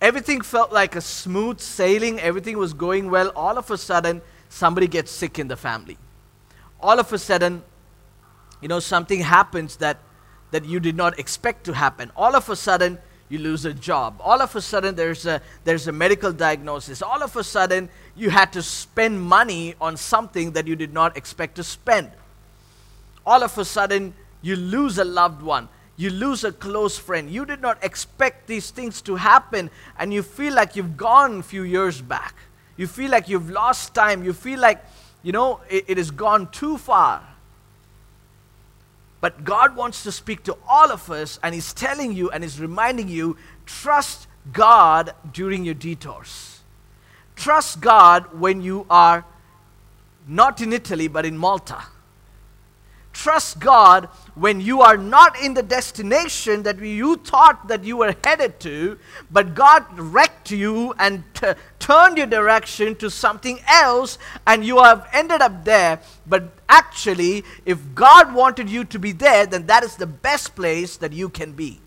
Everything 0.00 0.40
felt 0.40 0.72
like 0.72 0.96
a 0.96 1.00
smooth 1.00 1.60
sailing, 1.60 2.18
everything 2.20 2.56
was 2.56 2.72
going 2.72 3.10
well. 3.10 3.30
All 3.36 3.58
of 3.58 3.70
a 3.70 3.76
sudden, 3.76 4.22
somebody 4.48 4.88
gets 4.88 5.10
sick 5.10 5.38
in 5.38 5.48
the 5.48 5.56
family. 5.56 5.98
All 6.80 6.98
of 6.98 7.12
a 7.12 7.18
sudden, 7.18 7.62
you 8.62 8.68
know, 8.68 8.80
something 8.80 9.20
happens 9.20 9.76
that 9.76 9.98
that 10.50 10.64
you 10.64 10.80
did 10.80 10.96
not 10.96 11.18
expect 11.18 11.64
to 11.64 11.72
happen. 11.74 12.10
All 12.16 12.34
of 12.34 12.48
a 12.48 12.56
sudden, 12.56 12.98
you 13.30 13.38
lose 13.38 13.64
a 13.64 13.72
job. 13.72 14.20
All 14.20 14.42
of 14.42 14.54
a 14.54 14.60
sudden, 14.60 14.94
there's 14.94 15.24
a, 15.24 15.40
there's 15.64 15.88
a 15.88 15.92
medical 15.92 16.32
diagnosis. 16.32 17.00
All 17.00 17.22
of 17.22 17.34
a 17.36 17.44
sudden, 17.44 17.88
you 18.14 18.28
had 18.28 18.52
to 18.52 18.62
spend 18.62 19.22
money 19.22 19.74
on 19.80 19.96
something 19.96 20.52
that 20.52 20.66
you 20.66 20.76
did 20.76 20.92
not 20.92 21.16
expect 21.16 21.54
to 21.56 21.64
spend. 21.64 22.10
all 23.26 23.42
of 23.42 23.56
a 23.58 23.64
sudden 23.64 24.12
you 24.42 24.56
lose 24.56 24.98
a 24.98 25.04
loved 25.04 25.42
one, 25.42 25.68
you 25.96 26.10
lose 26.10 26.44
a 26.44 26.52
close 26.52 26.98
friend. 26.98 27.30
You 27.30 27.44
did 27.44 27.60
not 27.60 27.78
expect 27.84 28.46
these 28.46 28.70
things 28.70 29.02
to 29.02 29.16
happen, 29.16 29.70
and 29.98 30.12
you 30.12 30.22
feel 30.22 30.54
like 30.54 30.74
you've 30.74 30.96
gone 30.96 31.40
a 31.40 31.42
few 31.42 31.62
years 31.62 32.00
back. 32.00 32.34
You 32.76 32.86
feel 32.86 33.10
like 33.10 33.28
you've 33.28 33.50
lost 33.50 33.94
time. 33.94 34.24
You 34.24 34.32
feel 34.32 34.58
like, 34.58 34.82
you 35.22 35.32
know, 35.32 35.60
it, 35.68 35.84
it 35.88 35.98
has 35.98 36.10
gone 36.10 36.50
too 36.50 36.78
far. 36.78 37.22
But 39.20 39.44
God 39.44 39.76
wants 39.76 40.02
to 40.04 40.12
speak 40.12 40.44
to 40.44 40.56
all 40.66 40.90
of 40.90 41.10
us, 41.10 41.38
and 41.42 41.54
He's 41.54 41.72
telling 41.72 42.12
you 42.12 42.30
and 42.30 42.42
He's 42.42 42.60
reminding 42.60 43.08
you 43.08 43.36
trust 43.66 44.26
God 44.52 45.14
during 45.32 45.64
your 45.64 45.74
detours. 45.74 46.60
Trust 47.36 47.80
God 47.80 48.38
when 48.38 48.62
you 48.62 48.86
are 48.88 49.24
not 50.26 50.60
in 50.60 50.72
Italy 50.72 51.08
but 51.08 51.24
in 51.26 51.36
Malta. 51.36 51.82
Trust 53.12 53.58
God 53.58 54.08
when 54.34 54.60
you 54.60 54.80
are 54.80 54.96
not 54.96 55.38
in 55.40 55.54
the 55.54 55.62
destination 55.62 56.62
that 56.62 56.78
you 56.78 57.16
thought 57.16 57.68
that 57.68 57.84
you 57.84 57.96
were 57.96 58.14
headed 58.24 58.60
to, 58.60 58.98
but 59.30 59.54
God 59.54 59.84
wrecked 59.98 60.50
you 60.50 60.94
and 60.98 61.24
t- 61.34 61.52
turned 61.78 62.18
your 62.18 62.26
direction 62.26 62.94
to 62.96 63.10
something 63.10 63.58
else, 63.68 64.16
and 64.46 64.64
you 64.64 64.82
have 64.82 65.08
ended 65.12 65.40
up 65.40 65.64
there. 65.64 66.00
But 66.26 66.52
actually, 66.68 67.44
if 67.66 67.78
God 67.94 68.32
wanted 68.32 68.70
you 68.70 68.84
to 68.84 68.98
be 68.98 69.12
there, 69.12 69.44
then 69.44 69.66
that 69.66 69.82
is 69.82 69.96
the 69.96 70.06
best 70.06 70.54
place 70.54 70.96
that 70.98 71.12
you 71.12 71.28
can 71.28 71.52
be. 71.52 71.80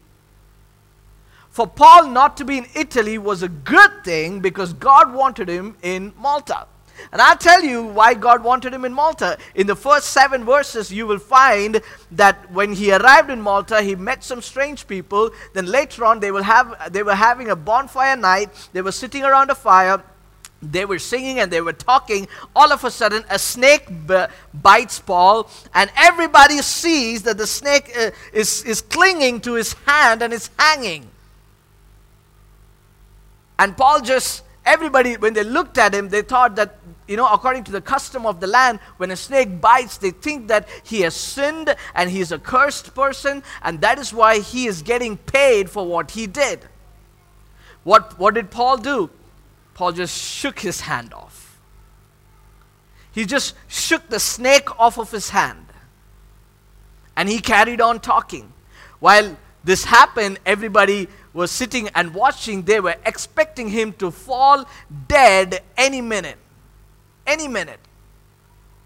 For 1.49 1.67
Paul 1.67 2.07
not 2.07 2.35
to 2.37 2.45
be 2.45 2.57
in 2.57 2.67
Italy 2.75 3.17
was 3.17 3.43
a 3.43 3.47
good 3.47 4.03
thing 4.03 4.39
because 4.39 4.73
God 4.73 5.13
wanted 5.13 5.47
him 5.47 5.77
in 5.83 6.11
Malta. 6.19 6.65
And 7.11 7.21
I'll 7.21 7.37
tell 7.37 7.63
you 7.63 7.83
why 7.83 8.13
God 8.13 8.43
wanted 8.43 8.73
him 8.73 8.85
in 8.85 8.93
Malta. 8.93 9.37
In 9.55 9.67
the 9.67 9.75
first 9.75 10.07
seven 10.11 10.43
verses, 10.43 10.91
you 10.91 11.05
will 11.05 11.19
find 11.19 11.81
that 12.11 12.51
when 12.51 12.73
he 12.73 12.91
arrived 12.91 13.29
in 13.29 13.41
Malta, 13.41 13.81
he 13.81 13.95
met 13.95 14.23
some 14.23 14.41
strange 14.41 14.87
people. 14.87 15.31
Then 15.53 15.65
later 15.65 16.05
on, 16.05 16.19
they, 16.19 16.31
will 16.31 16.43
have, 16.43 16.91
they 16.91 17.03
were 17.03 17.15
having 17.15 17.49
a 17.49 17.55
bonfire 17.55 18.15
night. 18.15 18.49
They 18.73 18.81
were 18.81 18.91
sitting 18.91 19.23
around 19.23 19.49
a 19.49 19.55
fire. 19.55 20.01
They 20.61 20.85
were 20.85 20.99
singing 20.99 21.39
and 21.39 21.51
they 21.51 21.61
were 21.61 21.73
talking. 21.73 22.27
All 22.55 22.71
of 22.71 22.83
a 22.83 22.89
sudden, 22.91 23.25
a 23.29 23.37
snake 23.37 23.87
b- 24.07 24.25
bites 24.53 24.99
Paul, 24.99 25.49
and 25.73 25.91
everybody 25.97 26.61
sees 26.61 27.23
that 27.23 27.37
the 27.37 27.47
snake 27.47 27.91
uh, 27.97 28.11
is, 28.31 28.63
is 28.63 28.81
clinging 28.81 29.41
to 29.41 29.53
his 29.53 29.73
hand 29.85 30.21
and 30.21 30.31
is 30.31 30.49
hanging. 30.57 31.09
And 33.59 33.75
Paul 33.75 34.01
just 34.01 34.43
everybody, 34.65 35.17
when 35.17 35.33
they 35.33 35.43
looked 35.43 35.77
at 35.77 35.93
him, 35.93 36.09
they 36.09 36.21
thought 36.21 36.55
that, 36.55 36.75
you 37.07 37.17
know, 37.17 37.27
according 37.27 37.63
to 37.65 37.71
the 37.71 37.81
custom 37.81 38.25
of 38.25 38.39
the 38.39 38.47
land, 38.47 38.79
when 38.97 39.11
a 39.11 39.15
snake 39.15 39.59
bites, 39.59 39.97
they 39.97 40.11
think 40.11 40.47
that 40.47 40.67
he 40.83 41.01
has 41.01 41.15
sinned 41.15 41.75
and 41.95 42.09
he 42.09 42.21
is 42.21 42.31
a 42.31 42.39
cursed 42.39 42.95
person, 42.95 43.43
and 43.61 43.81
that 43.81 43.99
is 43.99 44.13
why 44.13 44.39
he 44.39 44.67
is 44.67 44.81
getting 44.81 45.17
paid 45.17 45.69
for 45.69 45.85
what 45.85 46.11
he 46.11 46.27
did. 46.27 46.67
What, 47.83 48.17
what 48.17 48.33
did 48.33 48.49
Paul 48.51 48.77
do? 48.77 49.09
Paul 49.73 49.91
just 49.91 50.17
shook 50.17 50.59
his 50.59 50.81
hand 50.81 51.13
off. 51.13 51.59
He 53.11 53.25
just 53.25 53.55
shook 53.67 54.09
the 54.09 54.19
snake 54.19 54.79
off 54.79 54.97
of 54.97 55.11
his 55.11 55.29
hand. 55.29 55.65
And 57.15 57.29
he 57.29 57.39
carried 57.39 57.81
on 57.81 57.99
talking. 57.99 58.51
While 58.99 59.37
this 59.63 59.83
happened, 59.83 60.39
everybody 60.45 61.07
was 61.33 61.51
sitting 61.51 61.89
and 61.89 62.13
watching, 62.13 62.63
they 62.63 62.79
were 62.79 62.95
expecting 63.05 63.69
him 63.69 63.93
to 63.93 64.11
fall 64.11 64.65
dead 65.07 65.61
any 65.77 66.01
minute. 66.01 66.37
Any 67.25 67.47
minute. 67.47 67.79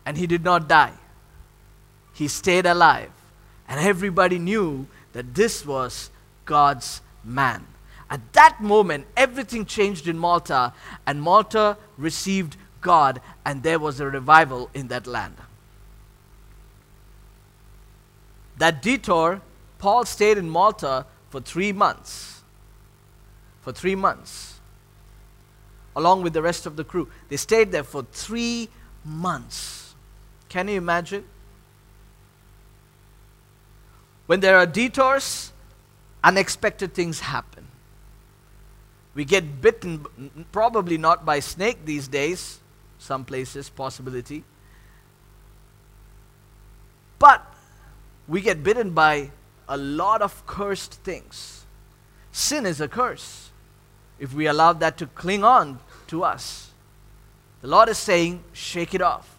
And 0.06 0.18
he 0.18 0.28
did 0.28 0.44
not 0.44 0.68
die. 0.68 0.94
He 2.14 2.28
stayed 2.28 2.66
alive. 2.66 3.12
And 3.68 3.80
everybody 3.80 4.40
knew 4.40 4.88
that 5.14 5.36
this 5.36 5.66
was 5.66 6.10
God's 6.46 7.02
man. 7.24 7.66
At 8.10 8.34
that 8.34 8.62
moment, 8.62 9.06
everything 9.18 9.66
changed 9.66 10.08
in 10.08 10.18
Malta, 10.18 10.74
and 11.06 11.22
Malta 11.22 11.78
received 11.98 12.56
God, 12.80 13.20
and 13.46 13.64
there 13.64 13.80
was 13.80 14.00
a 14.00 14.10
revival 14.10 14.70
in 14.74 14.88
that 14.88 15.08
land. 15.08 15.36
That 18.58 18.82
detour, 18.82 19.42
Paul 19.78 20.06
stayed 20.06 20.38
in 20.38 20.50
Malta 20.50 21.06
for 21.30 21.42
three 21.42 21.74
months 21.74 22.38
for 23.68 23.74
three 23.74 23.96
months, 23.96 24.57
along 25.98 26.22
with 26.22 26.32
the 26.32 26.42
rest 26.44 26.68
of 26.68 26.76
the 26.76 26.84
crew. 26.84 27.10
They 27.28 27.38
stayed 27.38 27.72
there 27.72 27.84
for 27.84 28.04
three 28.12 28.70
months. 29.04 29.96
Can 30.48 30.68
you 30.68 30.78
imagine? 30.78 31.26
When 34.28 34.40
there 34.40 34.58
are 34.58 34.68
detours, 34.68 35.52
unexpected 36.24 36.94
things 36.94 37.20
happen. 37.20 37.66
We 39.16 39.26
get 39.26 39.60
bitten, 39.60 40.06
probably 40.52 41.00
not 41.00 41.26
by 41.26 41.40
snake 41.40 41.84
these 41.84 42.08
days, 42.08 42.60
some 43.00 43.26
places, 43.26 43.68
possibility. 43.68 44.44
But 47.18 47.44
we 48.28 48.42
get 48.42 48.64
bitten 48.64 48.92
by 48.92 49.32
a 49.68 49.78
lot 49.78 50.22
of 50.22 50.46
cursed 50.46 50.94
things. 51.04 51.66
Sin 52.32 52.68
is 52.68 52.80
a 52.80 52.88
curse 52.88 53.50
if 54.20 54.34
we 54.34 54.48
allow 54.48 54.74
that 54.74 54.98
to 54.98 55.08
cling 55.08 55.44
on 55.44 55.80
to 56.08 56.24
us. 56.24 56.72
The 57.62 57.68
Lord 57.68 57.90
is 57.90 57.98
saying, 57.98 58.44
shake 58.54 58.94
it 58.94 59.02
off. 59.02 59.36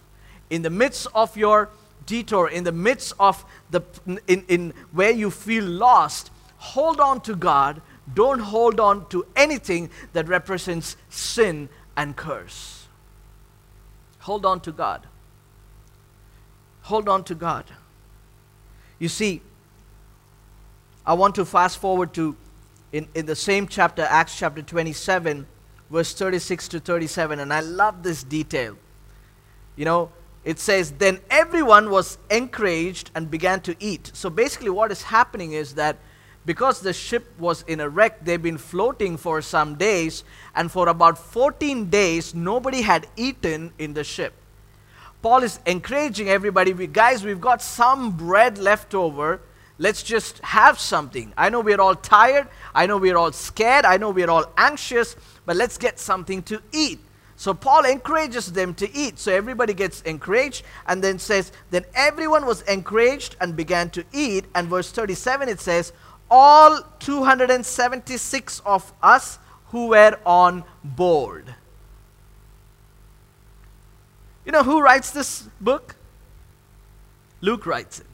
In 0.51 0.63
the 0.63 0.71
midst 0.71 1.07
of 1.15 1.37
your 1.37 1.71
detour, 2.07 2.49
in 2.49 2.65
the 2.65 2.73
midst 2.73 3.13
of 3.21 3.45
the 3.71 3.83
in, 4.27 4.45
in 4.49 4.75
where 4.93 5.11
you 5.11 5.31
feel 5.31 5.65
lost, 5.65 6.31
hold 6.57 7.01
on 7.01 7.21
to 7.23 7.37
God. 7.37 7.81
Don't 8.15 8.41
hold 8.41 8.81
on 8.81 9.07
to 9.11 9.27
anything 9.37 9.91
that 10.15 10.27
represents 10.29 10.97
sin 11.11 11.69
and 11.97 12.17
curse. 12.17 12.87
Hold 14.21 14.47
on 14.47 14.61
to 14.61 14.73
God. 14.73 15.07
Hold 16.83 17.09
on 17.09 17.23
to 17.25 17.35
God. 17.35 17.65
You 18.99 19.09
see, 19.09 19.43
I 21.05 21.13
want 21.13 21.35
to 21.35 21.45
fast 21.45 21.79
forward 21.79 22.15
to 22.15 22.35
in, 22.93 23.07
in 23.15 23.27
the 23.27 23.37
same 23.37 23.69
chapter, 23.69 24.03
Acts 24.03 24.39
chapter 24.39 24.63
27, 24.63 25.47
verse 25.91 26.13
36 26.15 26.69
to 26.69 26.81
37. 26.81 27.41
And 27.41 27.53
I 27.53 27.61
love 27.61 28.03
this 28.03 28.23
detail. 28.23 28.77
You 29.77 29.85
know, 29.85 30.11
it 30.45 30.59
says, 30.59 30.93
Then 30.93 31.21
everyone 31.31 31.91
was 31.91 32.19
encouraged 32.31 33.11
and 33.15 33.31
began 33.31 33.61
to 33.63 33.77
eat. 33.81 34.11
So 34.15 34.31
basically, 34.31 34.71
what 34.71 34.91
is 34.91 35.03
happening 35.03 35.53
is 35.53 35.75
that 35.75 35.97
because 36.47 36.81
the 36.81 36.93
ship 36.93 37.27
was 37.39 37.63
in 37.69 37.81
a 37.81 37.89
wreck, 37.89 38.25
they've 38.25 38.43
been 38.43 38.59
floating 38.59 39.17
for 39.19 39.43
some 39.43 39.75
days, 39.75 40.25
and 40.55 40.73
for 40.73 40.89
about 40.89 41.19
14 41.19 41.91
days, 41.91 42.35
nobody 42.35 42.81
had 42.81 43.07
eaten 43.17 43.73
in 43.79 43.93
the 43.93 44.03
ship. 44.03 44.33
Paul 45.21 45.43
is 45.43 45.61
encouraging 45.67 46.31
everybody, 46.31 46.73
we, 46.73 46.87
guys, 46.87 47.25
we've 47.25 47.41
got 47.41 47.61
some 47.61 48.13
bread 48.13 48.57
left 48.57 48.95
over 48.95 49.41
Let's 49.81 50.03
just 50.03 50.41
have 50.41 50.81
something. 50.81 51.33
I 51.37 51.51
know 51.51 51.61
we're 51.61 51.81
all 51.81 51.95
tired. 51.95 52.49
I 52.75 52.87
know 52.87 52.99
we're 52.99 53.17
all 53.17 53.31
scared. 53.31 53.85
I 53.85 53.97
know 53.97 54.11
we're 54.11 54.29
all 54.29 54.47
anxious, 54.57 55.15
but 55.49 55.57
let's 55.57 55.79
get 55.79 55.99
something 55.99 56.43
to 56.43 56.61
eat. 56.73 57.01
So 57.37 57.55
Paul 57.55 57.87
encourages 57.87 58.53
them 58.53 58.75
to 58.75 58.95
eat. 58.95 59.19
So 59.19 59.33
everybody 59.33 59.73
gets 59.73 60.03
encouraged 60.03 60.63
and 60.87 61.03
then 61.03 61.19
says, 61.19 61.53
Then 61.71 61.87
everyone 61.95 62.45
was 62.45 62.61
encouraged 62.63 63.35
and 63.41 63.57
began 63.57 63.89
to 63.91 64.05
eat. 64.13 64.45
And 64.55 64.69
verse 64.69 64.93
37 64.93 65.49
it 65.49 65.59
says, 65.59 65.95
All 66.31 66.83
276 66.99 68.61
of 68.67 68.93
us 69.03 69.39
who 69.69 69.87
were 69.87 70.19
on 70.27 70.65
board. 70.85 71.55
You 74.45 74.53
know 74.53 74.65
who 74.65 74.83
writes 74.83 75.13
this 75.13 75.49
book? 75.63 75.97
Luke 77.41 77.65
writes 77.65 78.01
it. 78.01 78.07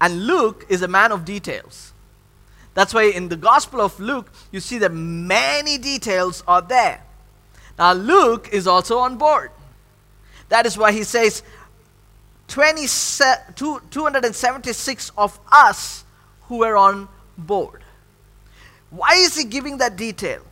And 0.00 0.28
Luke 0.28 0.64
is 0.68 0.82
a 0.82 0.88
man 0.88 1.10
of 1.10 1.24
details. 1.24 1.93
That's 2.74 2.92
why 2.92 3.04
in 3.04 3.28
the 3.28 3.36
Gospel 3.36 3.80
of 3.80 3.98
Luke, 3.98 4.30
you 4.50 4.60
see 4.60 4.78
that 4.78 4.92
many 4.92 5.78
details 5.78 6.42
are 6.46 6.60
there. 6.60 7.02
Now, 7.78 7.92
Luke 7.92 8.48
is 8.52 8.66
also 8.66 8.98
on 8.98 9.16
board. 9.16 9.50
That 10.48 10.66
is 10.66 10.76
why 10.76 10.92
he 10.92 11.04
says 11.04 11.42
20, 12.48 12.86
276 13.54 15.12
of 15.16 15.38
us 15.50 16.04
who 16.42 16.58
were 16.58 16.76
on 16.76 17.08
board. 17.38 17.82
Why 18.90 19.14
is 19.14 19.36
he 19.36 19.44
giving 19.44 19.78
that 19.78 19.96
detail? 19.96 20.42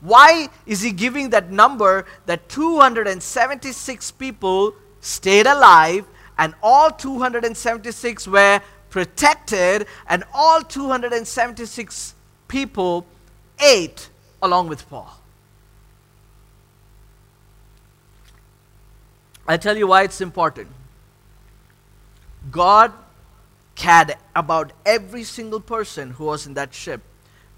Why 0.00 0.48
is 0.66 0.82
he 0.82 0.92
giving 0.92 1.30
that 1.30 1.50
number 1.50 2.06
that 2.26 2.48
276 2.48 4.10
people 4.12 4.74
stayed 5.00 5.46
alive 5.46 6.04
and 6.38 6.54
all 6.62 6.90
276 6.90 8.28
were 8.28 8.60
protected, 8.96 9.86
and 10.08 10.24
all 10.32 10.62
276 10.62 12.14
people 12.48 13.04
ate 13.62 14.08
along 14.40 14.68
with 14.68 14.88
Paul. 14.88 15.20
I 19.46 19.58
tell 19.58 19.76
you 19.76 19.86
why 19.86 20.04
it's 20.04 20.22
important. 20.22 20.68
God 22.50 22.90
cared 23.74 24.14
about 24.34 24.72
every 24.86 25.24
single 25.24 25.60
person 25.60 26.12
who 26.12 26.24
was 26.24 26.46
in 26.46 26.54
that 26.54 26.72
ship 26.72 27.02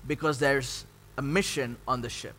because 0.09 0.41
there's 0.41 0.87
a 1.17 1.23
mission 1.23 1.77
on 1.87 2.03
the 2.03 2.11
ship. 2.11 2.35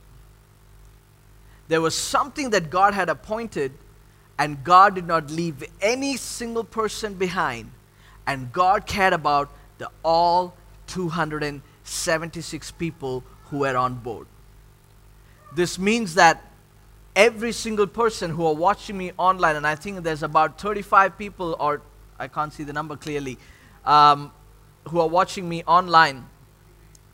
There 1.69 1.79
was 1.79 1.95
something 1.95 2.49
that 2.49 2.69
God 2.69 2.93
had 2.93 3.07
appointed, 3.07 3.71
and 4.37 4.61
God 4.61 4.95
did 4.95 5.07
not 5.07 5.31
leave 5.31 5.63
any 5.81 6.17
single 6.17 6.65
person 6.65 7.13
behind. 7.13 7.71
And 8.29 8.53
God 8.53 8.85
cared 8.85 9.13
about 9.13 9.49
the 9.79 9.89
all 10.05 10.53
276 10.85 12.71
people 12.73 13.23
who 13.45 13.57
were 13.57 13.75
on 13.75 13.95
board. 13.95 14.27
This 15.55 15.79
means 15.79 16.13
that 16.13 16.43
every 17.15 17.51
single 17.51 17.87
person 17.87 18.29
who 18.29 18.45
are 18.45 18.53
watching 18.53 18.95
me 18.99 19.13
online, 19.17 19.55
and 19.55 19.65
I 19.65 19.73
think 19.73 20.03
there's 20.03 20.21
about 20.21 20.61
35 20.61 21.17
people, 21.17 21.55
or 21.59 21.81
I 22.19 22.27
can't 22.27 22.53
see 22.53 22.63
the 22.63 22.71
number 22.71 22.95
clearly, 22.95 23.39
um, 23.83 24.31
who 24.89 24.99
are 24.99 25.07
watching 25.07 25.49
me 25.49 25.63
online, 25.63 26.23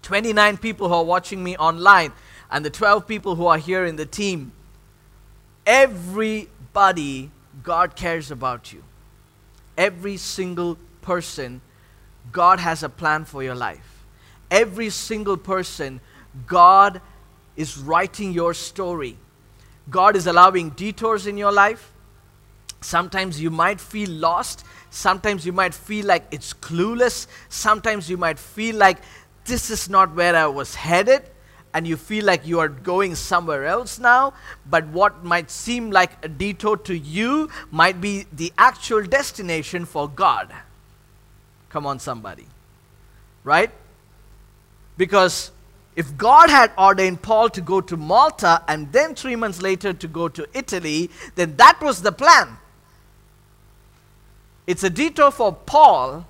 29 0.01 0.57
people 0.57 0.89
who 0.89 0.95
are 0.95 1.05
watching 1.05 1.41
me 1.41 1.55
online, 1.55 2.11
and 2.51 2.65
the 2.65 2.69
12 2.69 3.07
people 3.07 3.35
who 3.35 3.45
are 3.45 3.57
here 3.57 3.85
in 3.85 3.95
the 3.95 4.05
team, 4.05 4.51
everybody, 5.65 7.31
God 7.63 7.95
cares 7.95 8.31
about 8.31 8.73
you. 8.73 8.83
Every 9.77 10.17
single 10.17 10.77
person, 11.05 11.61
God 12.31 12.59
has 12.59 12.83
a 12.83 12.89
plan 12.89 13.23
for 13.23 13.43
your 13.43 13.55
life. 13.55 14.05
Every 14.51 14.89
single 14.89 15.37
person, 15.37 16.01
God 16.47 17.01
is 17.55 17.77
writing 17.77 18.33
your 18.33 18.53
story. 18.53 19.17
God 19.89 20.15
is 20.15 20.27
allowing 20.27 20.71
detours 20.71 21.27
in 21.27 21.37
your 21.37 21.51
life. 21.51 21.93
Sometimes 22.81 23.39
you 23.39 23.49
might 23.49 23.79
feel 23.79 24.09
lost. 24.09 24.65
Sometimes 24.89 25.45
you 25.45 25.53
might 25.53 25.73
feel 25.73 26.05
like 26.05 26.25
it's 26.31 26.53
clueless. 26.53 27.27
Sometimes 27.49 28.09
you 28.09 28.17
might 28.17 28.39
feel 28.39 28.75
like 28.75 28.97
this 29.45 29.69
is 29.69 29.89
not 29.89 30.15
where 30.15 30.35
I 30.35 30.47
was 30.47 30.75
headed. 30.75 31.23
And 31.73 31.85
you 31.85 31.97
feel 31.97 32.23
like 32.25 32.47
you 32.47 32.59
are 32.59 32.69
going 32.69 33.15
somewhere 33.15 33.65
else 33.65 33.99
now. 33.99 34.33
But 34.69 34.87
what 34.87 35.23
might 35.23 35.51
seem 35.51 35.91
like 35.91 36.23
a 36.23 36.29
detour 36.29 36.77
to 36.77 36.97
you 36.97 37.49
might 37.69 37.99
be 37.99 38.25
the 38.31 38.53
actual 38.57 39.03
destination 39.03 39.85
for 39.85 40.07
God. 40.07 40.53
Come 41.69 41.85
on, 41.85 41.99
somebody. 41.99 42.45
Right? 43.43 43.71
Because 44.97 45.51
if 45.95 46.17
God 46.17 46.49
had 46.49 46.71
ordained 46.77 47.21
Paul 47.21 47.49
to 47.49 47.61
go 47.61 47.81
to 47.81 47.95
Malta 47.95 48.63
and 48.67 48.91
then 48.91 49.15
three 49.15 49.35
months 49.35 49.61
later 49.61 49.93
to 49.93 50.07
go 50.07 50.27
to 50.27 50.47
Italy, 50.53 51.09
then 51.35 51.55
that 51.57 51.79
was 51.81 52.01
the 52.01 52.11
plan. 52.11 52.57
It's 54.67 54.83
a 54.83 54.89
detour 54.89 55.31
for 55.31 55.53
Paul, 55.53 56.25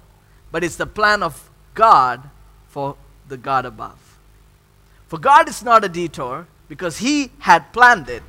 but 0.51 0.63
it's 0.63 0.75
the 0.75 0.85
plan 0.85 1.23
of 1.23 1.49
God 1.73 2.29
for 2.67 2.95
the 3.27 3.37
God 3.37 3.65
above. 3.65 4.17
For 5.07 5.17
God, 5.17 5.47
it's 5.47 5.63
not 5.63 5.83
a 5.83 5.89
detour 5.89 6.47
because 6.67 6.97
He 6.97 7.31
had 7.39 7.71
planned 7.71 8.09
it. 8.09 8.23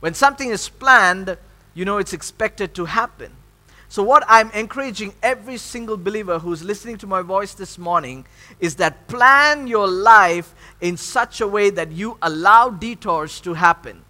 When 0.00 0.14
something 0.14 0.50
is 0.50 0.68
planned, 0.68 1.36
you 1.74 1.84
know 1.84 1.98
it's 1.98 2.12
expected 2.12 2.74
to 2.74 2.86
happen. 2.86 3.32
So, 3.92 4.02
what 4.02 4.24
I'm 4.26 4.50
encouraging 4.52 5.12
every 5.22 5.58
single 5.58 5.98
believer 5.98 6.38
who's 6.38 6.64
listening 6.64 6.96
to 6.96 7.06
my 7.06 7.20
voice 7.20 7.52
this 7.52 7.76
morning 7.76 8.24
is 8.58 8.76
that 8.76 9.06
plan 9.06 9.66
your 9.66 9.86
life 9.86 10.54
in 10.80 10.96
such 10.96 11.42
a 11.42 11.46
way 11.46 11.68
that 11.68 11.92
you 11.92 12.16
allow 12.22 12.70
detours 12.70 13.38
to 13.42 13.52
happen. 13.52 14.02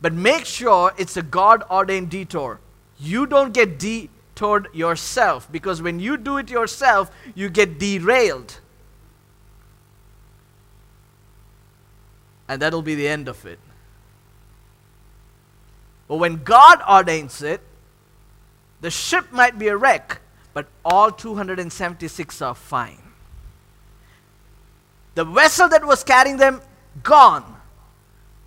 But 0.00 0.14
make 0.14 0.46
sure 0.46 0.94
it's 0.96 1.18
a 1.18 1.22
God 1.22 1.64
ordained 1.70 2.08
detour. 2.08 2.60
You 2.98 3.26
don't 3.26 3.52
get 3.52 3.78
detoured 3.78 4.68
yourself 4.72 5.46
because 5.52 5.82
when 5.82 6.00
you 6.00 6.16
do 6.16 6.38
it 6.38 6.48
yourself, 6.48 7.10
you 7.34 7.50
get 7.50 7.78
derailed. 7.78 8.58
And 12.48 12.62
that'll 12.62 12.80
be 12.80 12.94
the 12.94 13.06
end 13.06 13.28
of 13.28 13.44
it. 13.44 13.58
But 16.08 16.16
when 16.16 16.42
God 16.42 16.80
ordains 16.88 17.42
it, 17.42 17.60
the 18.80 18.90
ship 18.90 19.32
might 19.32 19.58
be 19.58 19.68
a 19.68 19.76
wreck, 19.76 20.20
but 20.54 20.66
all 20.84 21.10
276 21.10 22.42
are 22.42 22.54
fine. 22.54 22.98
The 25.14 25.24
vessel 25.24 25.68
that 25.68 25.84
was 25.84 26.04
carrying 26.04 26.36
them, 26.36 26.60
gone. 27.02 27.56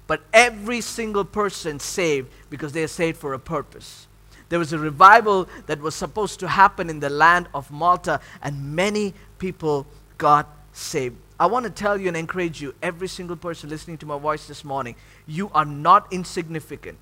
But 0.07 0.21
every 0.33 0.81
single 0.81 1.25
person 1.25 1.79
saved 1.79 2.31
because 2.49 2.73
they 2.73 2.83
are 2.83 2.87
saved 2.87 3.17
for 3.17 3.33
a 3.33 3.39
purpose. 3.39 4.07
There 4.49 4.59
was 4.59 4.73
a 4.73 4.79
revival 4.79 5.47
that 5.65 5.79
was 5.79 5.95
supposed 5.95 6.39
to 6.41 6.47
happen 6.47 6.89
in 6.89 6.99
the 6.99 7.09
land 7.09 7.47
of 7.53 7.71
Malta, 7.71 8.19
and 8.41 8.75
many 8.75 9.13
people 9.39 9.87
got 10.17 10.47
saved. 10.73 11.17
I 11.39 11.47
want 11.47 11.65
to 11.65 11.71
tell 11.71 11.99
you 11.99 12.07
and 12.07 12.17
encourage 12.17 12.61
you, 12.61 12.75
every 12.81 13.07
single 13.07 13.35
person 13.35 13.69
listening 13.69 13.97
to 13.99 14.05
my 14.05 14.17
voice 14.17 14.47
this 14.47 14.63
morning, 14.63 14.95
you 15.25 15.49
are 15.53 15.65
not 15.65 16.11
insignificant. 16.11 16.97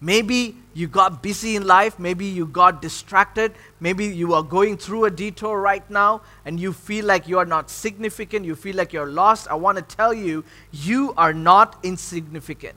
Maybe 0.00 0.56
you 0.74 0.88
got 0.88 1.22
busy 1.22 1.56
in 1.56 1.66
life. 1.66 1.98
Maybe 1.98 2.26
you 2.26 2.46
got 2.46 2.82
distracted. 2.82 3.54
Maybe 3.80 4.06
you 4.06 4.34
are 4.34 4.42
going 4.42 4.76
through 4.76 5.06
a 5.06 5.10
detour 5.10 5.58
right 5.58 5.88
now 5.90 6.20
and 6.44 6.60
you 6.60 6.72
feel 6.72 7.06
like 7.06 7.26
you 7.26 7.38
are 7.38 7.46
not 7.46 7.70
significant. 7.70 8.44
You 8.44 8.54
feel 8.56 8.76
like 8.76 8.92
you're 8.92 9.10
lost. 9.10 9.48
I 9.48 9.54
want 9.54 9.78
to 9.78 9.96
tell 9.96 10.12
you, 10.12 10.44
you 10.70 11.14
are 11.16 11.32
not 11.32 11.78
insignificant. 11.82 12.74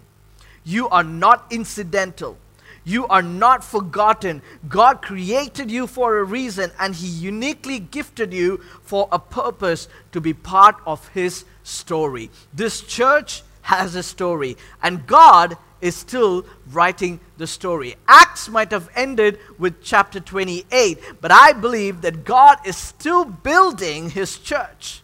You 0.64 0.88
are 0.90 1.04
not 1.04 1.46
incidental. 1.52 2.38
You 2.86 3.06
are 3.08 3.22
not 3.22 3.64
forgotten. 3.64 4.42
God 4.68 5.02
created 5.02 5.70
you 5.70 5.88
for 5.88 6.20
a 6.20 6.24
reason 6.24 6.72
and 6.80 6.96
He 6.96 7.08
uniquely 7.08 7.80
gifted 7.80 8.34
you 8.34 8.62
for 8.82 9.10
a 9.12 9.20
purpose 9.20 9.90
to 10.14 10.22
be 10.22 10.34
part 10.34 10.78
of 10.86 11.08
His 11.10 11.44
story. 11.64 12.32
This 12.54 12.82
church 12.82 13.44
has 13.70 13.94
a 13.94 14.02
story, 14.02 14.58
and 14.82 15.06
God 15.06 15.56
is 15.80 15.96
still 15.96 16.44
writing 16.72 17.20
the 17.38 17.46
story. 17.46 17.96
Acts 18.08 18.50
might 18.50 18.72
have 18.72 18.90
ended 18.96 19.38
with 19.60 19.84
chapter 19.84 20.20
28, 20.20 21.22
but 21.22 21.32
I 21.32 21.54
believe 21.54 22.02
that 22.02 22.26
God 22.26 22.58
is 22.66 22.76
still 22.76 23.26
building 23.26 24.10
his 24.10 24.40
church. 24.40 25.04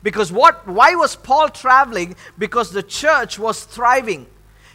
Because 0.00 0.30
what 0.30 0.64
why 0.68 0.94
was 0.94 1.16
Paul 1.16 1.48
traveling? 1.48 2.14
Because 2.38 2.70
the 2.70 2.84
church 2.84 3.36
was 3.36 3.64
thriving 3.64 4.26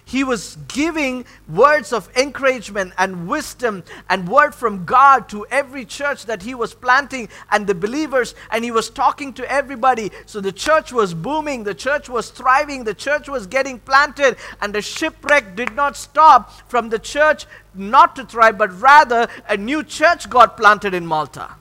he 0.06 0.24
was 0.24 0.58
giving 0.68 1.26
words 1.48 1.94
of 1.94 2.10
encouragement 2.18 2.94
and 2.98 3.28
wisdom 3.28 3.84
and 4.10 4.28
word 4.28 4.54
from 4.54 4.86
God 4.86 5.30
to 5.30 5.46
every 5.50 5.86
church 5.86 6.26
that 6.26 6.42
he 6.42 6.54
was 6.54 6.74
planting 6.74 7.30
and 7.52 7.66
the 7.66 7.76
believers, 7.76 8.36
and 8.52 8.64
he 8.64 8.72
was 8.72 8.90
talking 8.90 9.34
to 9.34 9.52
everybody. 9.52 10.12
So 10.26 10.42
the 10.42 10.52
church 10.52 10.92
was 10.92 11.14
booming, 11.14 11.64
the 11.64 11.74
church 11.74 12.10
was 12.10 12.30
thriving, 12.30 12.84
the 12.84 12.94
church 12.94 13.30
was 13.30 13.48
getting 13.48 13.80
planted, 13.80 14.38
and 14.62 14.74
the 14.76 14.82
shipwreck 14.82 15.56
did 15.56 15.74
not 15.76 15.96
stop 15.96 16.52
from 16.70 16.90
the 16.90 17.00
church 17.00 17.46
not 17.74 18.16
to 18.18 18.26
thrive, 18.26 18.58
but 18.58 18.80
rather 18.82 19.28
a 19.48 19.58
new 19.58 19.84
church 19.84 20.30
got 20.30 20.58
planted 20.58 20.94
in 20.94 21.06
Malta. 21.06 21.56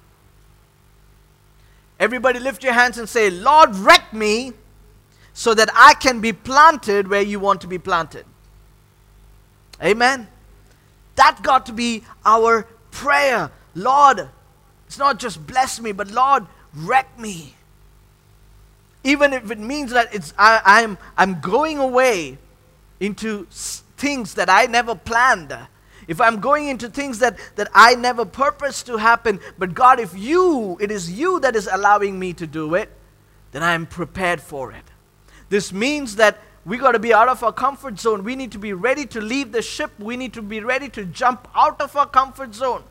Everybody 1.98 2.40
lift 2.40 2.64
your 2.64 2.72
hands 2.72 2.98
and 2.98 3.08
say, 3.08 3.30
Lord, 3.30 3.76
wreck 3.76 4.12
me 4.12 4.52
so 5.32 5.54
that 5.54 5.70
I 5.74 5.94
can 5.94 6.20
be 6.20 6.32
planted 6.32 7.08
where 7.08 7.22
you 7.22 7.38
want 7.38 7.60
to 7.60 7.68
be 7.68 7.78
planted. 7.78 8.24
Amen. 9.82 10.28
That 11.16 11.40
got 11.42 11.66
to 11.66 11.72
be 11.72 12.04
our 12.24 12.66
prayer. 12.90 13.50
Lord, 13.74 14.28
it's 14.86 14.98
not 14.98 15.18
just 15.18 15.46
bless 15.46 15.80
me, 15.80 15.92
but 15.92 16.10
Lord, 16.10 16.46
wreck 16.74 17.18
me. 17.18 17.54
Even 19.04 19.32
if 19.32 19.50
it 19.50 19.58
means 19.58 19.90
that 19.92 20.14
it's 20.14 20.32
I, 20.38 20.60
I'm 20.64 20.98
I'm 21.16 21.40
going 21.40 21.78
away 21.78 22.38
into 23.00 23.46
things 23.50 24.34
that 24.34 24.48
I 24.48 24.66
never 24.66 24.94
planned. 24.94 25.56
If 26.08 26.20
I'm 26.20 26.40
going 26.40 26.68
into 26.68 26.88
things 26.88 27.20
that, 27.20 27.38
that 27.56 27.68
I 27.74 27.94
never 27.94 28.24
purposed 28.24 28.86
to 28.86 28.96
happen, 28.96 29.40
but 29.58 29.74
God, 29.74 30.00
if 30.00 30.16
you, 30.16 30.76
it 30.80 30.90
is 30.90 31.10
you 31.10 31.40
that 31.40 31.54
is 31.54 31.68
allowing 31.70 32.18
me 32.18 32.32
to 32.34 32.46
do 32.46 32.74
it, 32.74 32.90
then 33.52 33.62
I'm 33.62 33.86
prepared 33.86 34.40
for 34.40 34.72
it. 34.72 34.84
This 35.48 35.72
means 35.72 36.16
that 36.16 36.38
we 36.64 36.78
got 36.78 36.92
to 36.92 36.98
be 36.98 37.12
out 37.12 37.28
of 37.28 37.42
our 37.42 37.52
comfort 37.52 37.98
zone. 37.98 38.22
We 38.22 38.36
need 38.36 38.52
to 38.52 38.58
be 38.58 38.72
ready 38.72 39.04
to 39.06 39.20
leave 39.20 39.52
the 39.52 39.62
ship. 39.62 39.90
We 39.98 40.16
need 40.16 40.32
to 40.34 40.42
be 40.42 40.60
ready 40.60 40.88
to 40.90 41.04
jump 41.04 41.48
out 41.54 41.80
of 41.80 41.96
our 41.96 42.06
comfort 42.06 42.54
zone. 42.54 42.84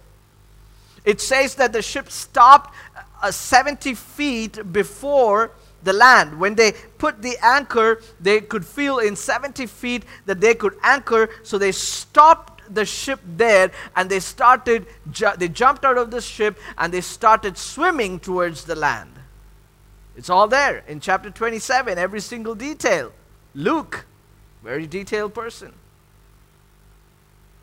It 1.06 1.22
says 1.22 1.56
that 1.56 1.74
the 1.74 1.82
ship 1.82 2.12
stopped 2.12 2.76
uh, 3.22 3.32
70 3.32 3.96
feet 3.96 4.74
before 4.74 5.52
the 5.84 5.94
land. 5.94 6.40
When 6.40 6.56
they 6.56 6.74
put 6.98 7.22
the 7.22 7.38
anchor, 7.42 8.02
they 8.20 8.42
could 8.42 8.66
feel 8.66 9.00
in 9.00 9.16
70 9.16 9.66
feet 9.68 10.04
that 10.26 10.42
they 10.42 10.54
could 10.54 10.76
anchor, 10.84 11.30
so 11.44 11.58
they 11.58 11.72
stopped 11.72 12.74
the 12.74 12.86
ship 12.86 13.20
there 13.26 13.72
and 13.96 14.10
they 14.10 14.20
started, 14.20 14.86
ju- 15.12 15.32
they 15.38 15.48
jumped 15.48 15.84
out 15.84 15.98
of 15.98 16.12
the 16.12 16.22
ship 16.22 16.58
and 16.78 16.94
they 16.94 17.02
started 17.02 17.58
swimming 17.58 18.20
towards 18.20 18.66
the 18.66 18.76
land. 18.76 19.12
It's 20.16 20.30
all 20.30 20.48
there 20.48 20.84
in 20.88 21.00
chapter 21.00 21.32
27, 21.32 21.98
every 21.98 22.20
single 22.20 22.54
detail. 22.54 23.12
Luke, 23.54 24.06
very 24.64 24.88
detailed 24.88 25.34
person. 25.34 25.74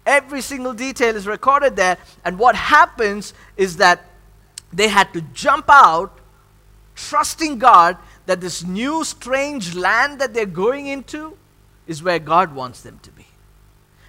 Every 0.05 0.41
single 0.41 0.73
detail 0.73 1.17
is 1.17 1.27
recorded 1.27 1.77
there. 1.77 1.99
And 2.25 2.39
what 2.39 2.55
happens 2.55 3.35
is 3.57 3.77
that 3.77 4.05
they 4.73 4.89
had 4.89 5.13
to 5.13 5.21
jump 5.21 5.67
out, 5.69 6.19
trusting 6.95 7.59
God 7.59 7.97
that 8.27 8.41
this 8.41 8.65
new 8.65 9.05
strange 9.05 9.75
land 9.75 10.19
that 10.21 10.35
they're 10.35 10.47
going 10.47 10.87
into 10.87 11.37
is 11.87 12.03
where 12.03 12.19
God 12.19 12.55
wants 12.55 12.83
them 12.83 12.99
to 13.03 13.11
be. 13.11 13.18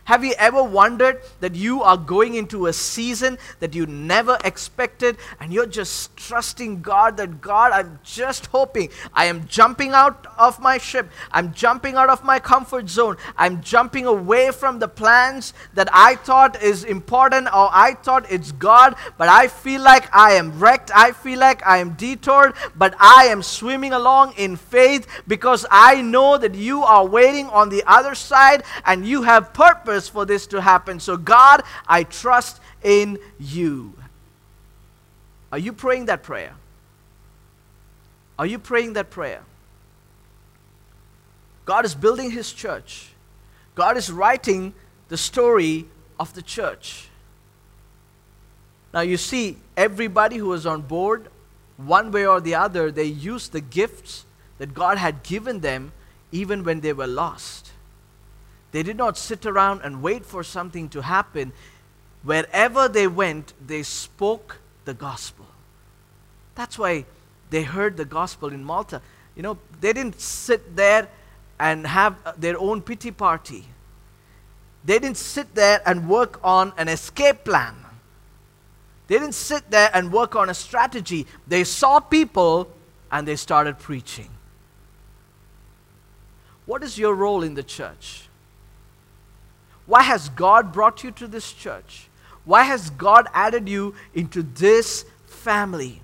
Have 0.10 0.26
you 0.26 0.34
ever 0.40 0.64
wondered 0.64 1.22
that 1.40 1.54
you 1.54 1.84
are 1.84 1.96
going 1.96 2.34
into 2.34 2.66
a 2.66 2.74
season 2.74 3.38
that 3.60 3.76
you 3.76 3.86
never 3.86 4.40
expected 4.44 5.18
and 5.40 5.54
you're 5.54 5.68
just 5.68 6.18
trusting 6.18 6.82
God 6.82 7.18
that 7.18 7.42
God, 7.42 7.74
I'm 7.74 8.00
just 8.04 8.48
hoping 8.48 8.90
I 9.14 9.26
am 9.26 9.46
jumping 9.46 9.92
out 9.92 10.26
of 10.36 10.60
my 10.60 10.80
ship. 10.80 11.12
I'm 11.32 11.54
jumping 11.54 11.94
out 11.94 12.10
of 12.10 12.24
my 12.24 12.40
comfort 12.40 12.90
zone. 12.90 13.18
I'm 13.38 13.62
jumping 13.62 14.08
away 14.08 14.50
from 14.50 14.80
the 14.80 14.88
plans 14.88 15.54
that 15.76 15.90
I 15.94 16.16
thought 16.16 16.60
is 16.60 16.86
important 16.86 17.46
or 17.46 17.70
I 17.72 17.94
thought 17.94 18.32
it's 18.32 18.52
God, 18.54 18.96
but 19.20 19.30
I 19.30 19.48
feel 19.48 19.82
like 19.84 20.10
I 20.12 20.32
am 20.32 20.60
wrecked. 20.60 20.90
I 20.92 21.12
feel 21.12 21.38
like 21.38 21.64
I 21.68 21.78
am 21.78 21.94
detoured, 21.94 22.56
but 22.76 22.96
I 23.00 23.26
am 23.26 23.44
swimming 23.44 23.94
along 23.94 24.34
in 24.38 24.56
faith 24.56 25.06
because 25.28 25.68
I 25.70 26.02
know 26.02 26.40
that 26.40 26.56
you 26.56 26.82
are 26.82 27.06
waiting 27.06 27.46
on 27.50 27.70
the 27.70 27.84
other 27.86 28.16
side 28.16 28.64
and 28.86 29.06
you 29.06 29.22
have 29.22 29.54
purpose 29.54 29.99
for 30.08 30.26
this 30.26 30.48
to 30.48 30.62
happen. 30.62 31.00
So, 31.00 31.18
God, 31.18 31.64
I 31.88 32.04
trust 32.04 32.62
in 32.84 33.20
you. 33.40 33.94
Are 35.52 35.58
you 35.58 35.74
praying 35.74 36.06
that 36.06 36.24
prayer? 36.24 36.54
Are 38.38 38.46
you 38.46 38.60
praying 38.60 38.94
that 38.94 39.10
prayer? 39.10 39.42
God 41.66 41.86
is 41.86 41.94
building 41.94 42.32
his 42.32 42.54
church. 42.54 43.10
God 43.76 43.98
is 43.98 44.12
writing 44.12 44.74
the 45.10 45.18
story 45.18 45.86
of 46.20 46.34
the 46.34 46.42
church. 46.42 47.10
Now, 48.94 49.02
you 49.02 49.18
see, 49.18 49.58
everybody 49.78 50.38
who 50.38 50.48
was 50.48 50.66
on 50.66 50.82
board, 50.82 51.28
one 51.78 52.12
way 52.12 52.26
or 52.26 52.42
the 52.42 52.56
other, 52.56 52.92
they 52.92 53.06
used 53.06 53.52
the 53.52 53.62
gifts 53.62 54.26
that 54.58 54.74
God 54.74 54.98
had 54.98 55.24
given 55.24 55.60
them 55.60 55.92
even 56.32 56.64
when 56.64 56.82
they 56.82 56.94
were 56.94 57.08
lost. 57.08 57.69
They 58.72 58.84
did 58.84 58.98
not 58.98 59.18
sit 59.18 59.46
around 59.46 59.82
and 59.84 60.02
wait 60.02 60.26
for 60.26 60.44
something 60.44 60.90
to 60.90 61.02
happen. 61.02 61.54
Wherever 62.24 62.88
they 62.88 63.08
went, 63.08 63.54
they 63.66 63.84
spoke 63.84 64.58
the 64.86 64.94
gospel. 64.94 65.46
That's 66.56 66.78
why 66.78 67.06
they 67.50 67.64
heard 67.64 67.98
the 67.98 68.06
gospel 68.06 68.50
in 68.50 68.64
Malta. 68.64 69.02
You 69.36 69.44
know, 69.44 69.58
they 69.82 69.94
didn't 69.94 70.20
sit 70.20 70.76
there 70.76 71.08
and 71.60 71.88
have 71.88 72.16
uh, 72.26 72.34
their 72.38 72.60
own 72.60 72.82
pity 72.82 73.12
party. 73.12 73.66
They 74.86 75.00
didn't 75.00 75.18
sit 75.18 75.56
there 75.56 75.82
and 75.86 76.08
work 76.08 76.40
on 76.44 76.74
an 76.78 76.88
escape 76.88 77.44
plan. 77.44 77.76
They 79.08 79.16
didn't 79.16 79.34
sit 79.34 79.70
there 79.72 79.90
and 79.94 80.14
work 80.14 80.36
on 80.36 80.50
a 80.50 80.54
strategy. 80.54 81.26
They 81.48 81.64
saw 81.64 82.00
people 82.00 82.70
and 83.12 83.28
they 83.28 83.36
started 83.36 83.80
preaching. 83.80 84.30
What 86.66 86.84
is 86.84 86.98
your 86.98 87.16
role 87.16 87.42
in 87.42 87.56
the 87.56 87.64
church? 87.64 88.29
Why 89.90 90.04
has 90.04 90.30
God 90.30 90.72
brought 90.72 91.04
you 91.04 91.10
to 91.14 91.28
this 91.28 91.52
church? 91.52 92.10
Why 92.46 92.62
has 92.62 92.92
God 92.92 93.26
added 93.34 93.68
you 93.68 93.96
into 94.14 94.44
this 94.44 95.04
family? 95.26 96.04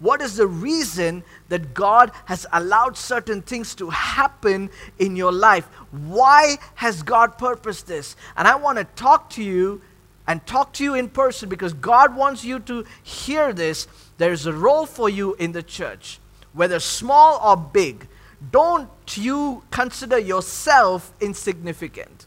What 0.00 0.20
is 0.20 0.34
the 0.34 0.48
reason 0.48 1.22
that 1.48 1.74
God 1.74 2.10
has 2.24 2.44
allowed 2.52 2.96
certain 2.96 3.40
things 3.40 3.76
to 3.76 3.90
happen 3.90 4.68
in 4.98 5.14
your 5.14 5.30
life? 5.30 5.66
Why 5.92 6.56
has 6.74 7.04
God 7.04 7.38
purposed 7.38 7.86
this? 7.86 8.16
And 8.36 8.48
I 8.48 8.56
want 8.56 8.78
to 8.78 8.84
talk 8.84 9.30
to 9.30 9.44
you 9.44 9.80
and 10.26 10.44
talk 10.44 10.72
to 10.74 10.84
you 10.84 10.94
in 10.94 11.08
person 11.08 11.48
because 11.48 11.74
God 11.74 12.16
wants 12.16 12.42
you 12.42 12.58
to 12.58 12.84
hear 13.04 13.52
this. 13.52 13.86
There's 14.16 14.46
a 14.46 14.52
role 14.52 14.86
for 14.86 15.08
you 15.08 15.34
in 15.34 15.52
the 15.52 15.62
church, 15.62 16.18
whether 16.52 16.80
small 16.80 17.38
or 17.44 17.56
big. 17.56 18.08
Don't 18.50 18.90
you 19.16 19.62
consider 19.70 20.18
yourself 20.18 21.12
insignificant 21.20 22.26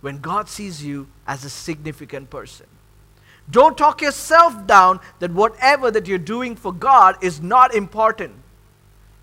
when 0.00 0.18
God 0.18 0.48
sees 0.48 0.84
you 0.84 1.08
as 1.26 1.44
a 1.44 1.50
significant 1.50 2.30
person. 2.30 2.66
Don't 3.50 3.76
talk 3.76 4.00
yourself 4.00 4.66
down 4.66 5.00
that 5.18 5.32
whatever 5.32 5.90
that 5.90 6.06
you're 6.06 6.18
doing 6.18 6.54
for 6.56 6.72
God 6.72 7.16
is 7.22 7.40
not 7.40 7.74
important. 7.74 8.34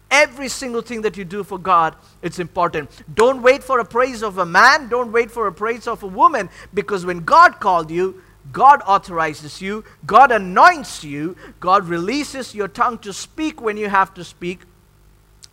Every 0.09 0.47
single 0.47 0.81
thing 0.81 1.01
that 1.01 1.17
you 1.17 1.25
do 1.25 1.43
for 1.43 1.57
God, 1.57 1.95
it's 2.21 2.39
important. 2.39 2.89
Don't 3.13 3.41
wait 3.41 3.63
for 3.63 3.79
a 3.79 3.85
praise 3.85 4.23
of 4.23 4.37
a 4.37 4.45
man, 4.45 4.87
don't 4.87 5.11
wait 5.11 5.31
for 5.31 5.47
a 5.47 5.53
praise 5.53 5.87
of 5.87 6.03
a 6.03 6.07
woman, 6.07 6.49
because 6.73 7.05
when 7.05 7.25
God 7.25 7.59
called 7.59 7.91
you, 7.91 8.21
God 8.53 8.81
authorizes 8.85 9.61
you, 9.61 9.83
God 10.05 10.31
anoints 10.31 11.03
you, 11.03 11.35
God 11.59 11.87
releases 11.87 12.55
your 12.55 12.69
tongue 12.69 12.97
to 12.99 13.11
speak 13.11 13.61
when 13.61 13.75
you 13.75 13.89
have 13.89 14.13
to 14.13 14.23
speak, 14.23 14.61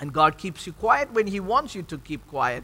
and 0.01 0.13
God 0.13 0.39
keeps 0.39 0.67
you 0.67 0.73
quiet 0.73 1.13
when 1.13 1.27
He 1.27 1.41
wants 1.41 1.75
you 1.75 1.83
to 1.83 1.99
keep 1.99 2.27
quiet. 2.29 2.63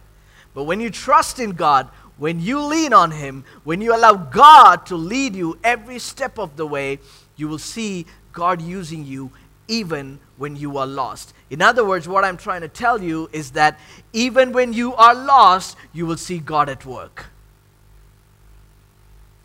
But 0.55 0.65
when 0.65 0.81
you 0.81 0.91
trust 0.91 1.41
in 1.41 1.53
God, 1.53 1.89
when 2.21 2.39
you 2.39 2.61
lean 2.61 2.93
on 2.93 3.13
Him, 3.13 3.45
when 3.65 3.81
you 3.81 3.97
allow 3.97 4.13
God 4.13 4.85
to 4.87 4.95
lead 4.95 5.35
you 5.35 5.59
every 5.65 5.99
step 5.99 6.39
of 6.39 6.55
the 6.57 6.67
way, 6.67 6.99
you 7.35 7.49
will 7.49 7.59
see 7.59 8.05
God 8.33 8.61
using 8.61 9.07
you 9.07 9.31
even 9.69 10.19
when 10.37 10.55
you 10.55 10.77
are 10.77 10.87
lost. 10.87 11.33
In 11.49 11.63
other 11.63 11.83
words, 11.83 12.07
what 12.07 12.23
I'm 12.23 12.37
trying 12.37 12.61
to 12.61 12.69
tell 12.69 13.03
you 13.03 13.31
is 13.33 13.53
that 13.53 13.81
even 14.13 14.53
when 14.53 14.75
you 14.75 14.95
are 14.97 15.15
lost, 15.15 15.79
you 15.95 16.05
will 16.05 16.19
see 16.19 16.39
God 16.39 16.69
at 16.69 16.85
work. 16.85 17.31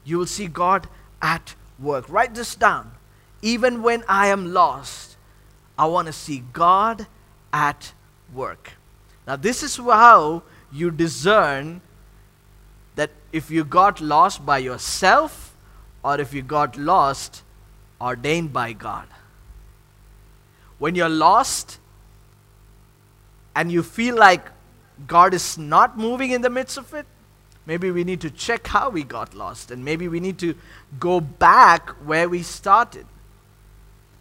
You 0.03 0.17
will 0.17 0.25
see 0.25 0.47
God 0.47 0.89
at 1.21 1.55
work. 1.79 2.09
Write 2.09 2.35
this 2.35 2.55
down. 2.55 2.91
Even 3.41 3.83
when 3.83 4.03
I 4.09 4.27
am 4.27 4.53
lost, 4.53 5.15
I 5.77 5.85
want 5.85 6.07
to 6.07 6.13
see 6.13 6.43
God 6.51 7.07
at 7.53 7.93
work. 8.33 8.73
Now, 9.25 9.37
this 9.37 9.63
is 9.63 9.77
how 9.77 10.43
you 10.73 10.91
discern 10.91 11.79
that 12.95 13.11
if 13.31 13.51
you 13.51 13.63
got 13.63 14.01
lost 14.01 14.45
by 14.45 14.57
yourself 14.57 15.55
or 16.03 16.19
if 16.19 16.33
you 16.33 16.41
got 16.41 16.77
lost 16.77 17.43
ordained 17.99 18.53
by 18.53 18.73
God. 18.73 19.07
When 20.77 20.95
you're 20.95 21.09
lost 21.09 21.79
and 23.55 23.71
you 23.71 23.83
feel 23.83 24.15
like 24.15 24.45
God 25.07 25.33
is 25.33 25.57
not 25.57 25.97
moving 25.97 26.31
in 26.31 26.41
the 26.41 26.49
midst 26.49 26.77
of 26.77 26.93
it, 26.93 27.05
maybe 27.65 27.91
we 27.91 28.03
need 28.03 28.21
to 28.21 28.29
check 28.29 28.67
how 28.67 28.89
we 28.89 29.03
got 29.03 29.33
lost 29.33 29.71
and 29.71 29.83
maybe 29.83 30.07
we 30.07 30.19
need 30.19 30.37
to 30.39 30.55
go 30.99 31.19
back 31.19 31.89
where 32.05 32.29
we 32.29 32.43
started 32.43 33.05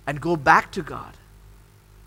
and 0.06 0.20
go 0.20 0.36
back 0.36 0.70
to 0.72 0.82
God. 0.82 1.14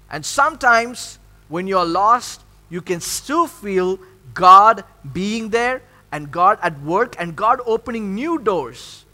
And 0.09 0.25
sometimes 0.25 1.19
when 1.49 1.67
you're 1.67 1.85
lost, 1.85 2.41
you 2.69 2.81
can 2.81 3.01
still 3.01 3.47
feel 3.47 3.99
God 4.33 4.83
being 5.13 5.49
there 5.49 5.81
and 6.11 6.31
God 6.31 6.59
at 6.61 6.79
work 6.81 7.15
and 7.19 7.35
God 7.35 7.59
opening 7.65 8.15
new 8.15 8.39
doors. 8.39 9.05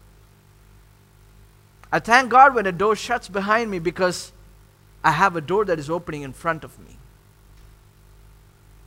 I 1.92 2.00
thank 2.00 2.30
God 2.30 2.56
when 2.56 2.66
a 2.66 2.72
door 2.72 2.96
shuts 2.96 3.30
behind 3.30 3.70
me 3.70 3.80
because 3.80 4.32
I 5.04 5.12
have 5.12 5.36
a 5.36 5.42
door 5.42 5.66
that 5.66 5.80
is 5.80 5.90
opening 5.90 6.22
in 6.24 6.34
front 6.34 6.64
of 6.64 6.78
me. 6.80 6.98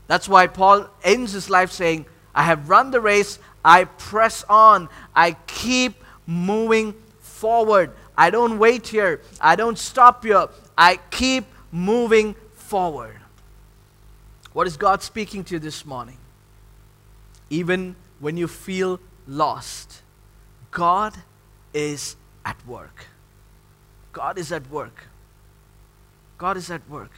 That's 0.07 0.29
why 0.29 0.47
Paul 0.47 0.88
ends 1.03 1.33
his 1.33 1.51
life 1.51 1.73
saying, 1.73 2.07
I 2.35 2.42
have 2.42 2.69
run 2.69 2.90
the 2.90 3.01
race, 3.01 3.38
I 3.64 3.85
press 3.85 4.45
on, 4.49 4.88
I 5.14 5.33
keep 5.47 6.03
moving 6.27 6.95
forward. 7.21 7.90
I 8.16 8.31
don't 8.31 8.59
wait 8.59 8.87
here, 8.88 9.21
I 9.40 9.57
don't 9.57 9.79
stop 9.79 10.25
here, 10.25 10.49
I 10.77 10.99
keep 11.11 11.45
moving 11.71 12.35
forward. 12.55 13.16
What 14.53 14.66
is 14.66 14.77
God 14.77 15.03
speaking 15.03 15.45
to 15.45 15.55
you 15.55 15.59
this 15.59 15.85
morning? 15.85 16.16
Even 17.50 17.96
when 18.20 18.37
you 18.37 18.48
feel 18.48 19.00
lost, 19.26 20.02
God 20.70 21.14
is 21.72 22.16
at 22.44 22.56
work. 22.66 23.06
God 24.12 24.38
is 24.38 24.50
at 24.52 24.68
work. 24.70 25.04
God 26.38 26.56
is 26.56 26.70
at 26.70 26.88
work. 26.88 27.12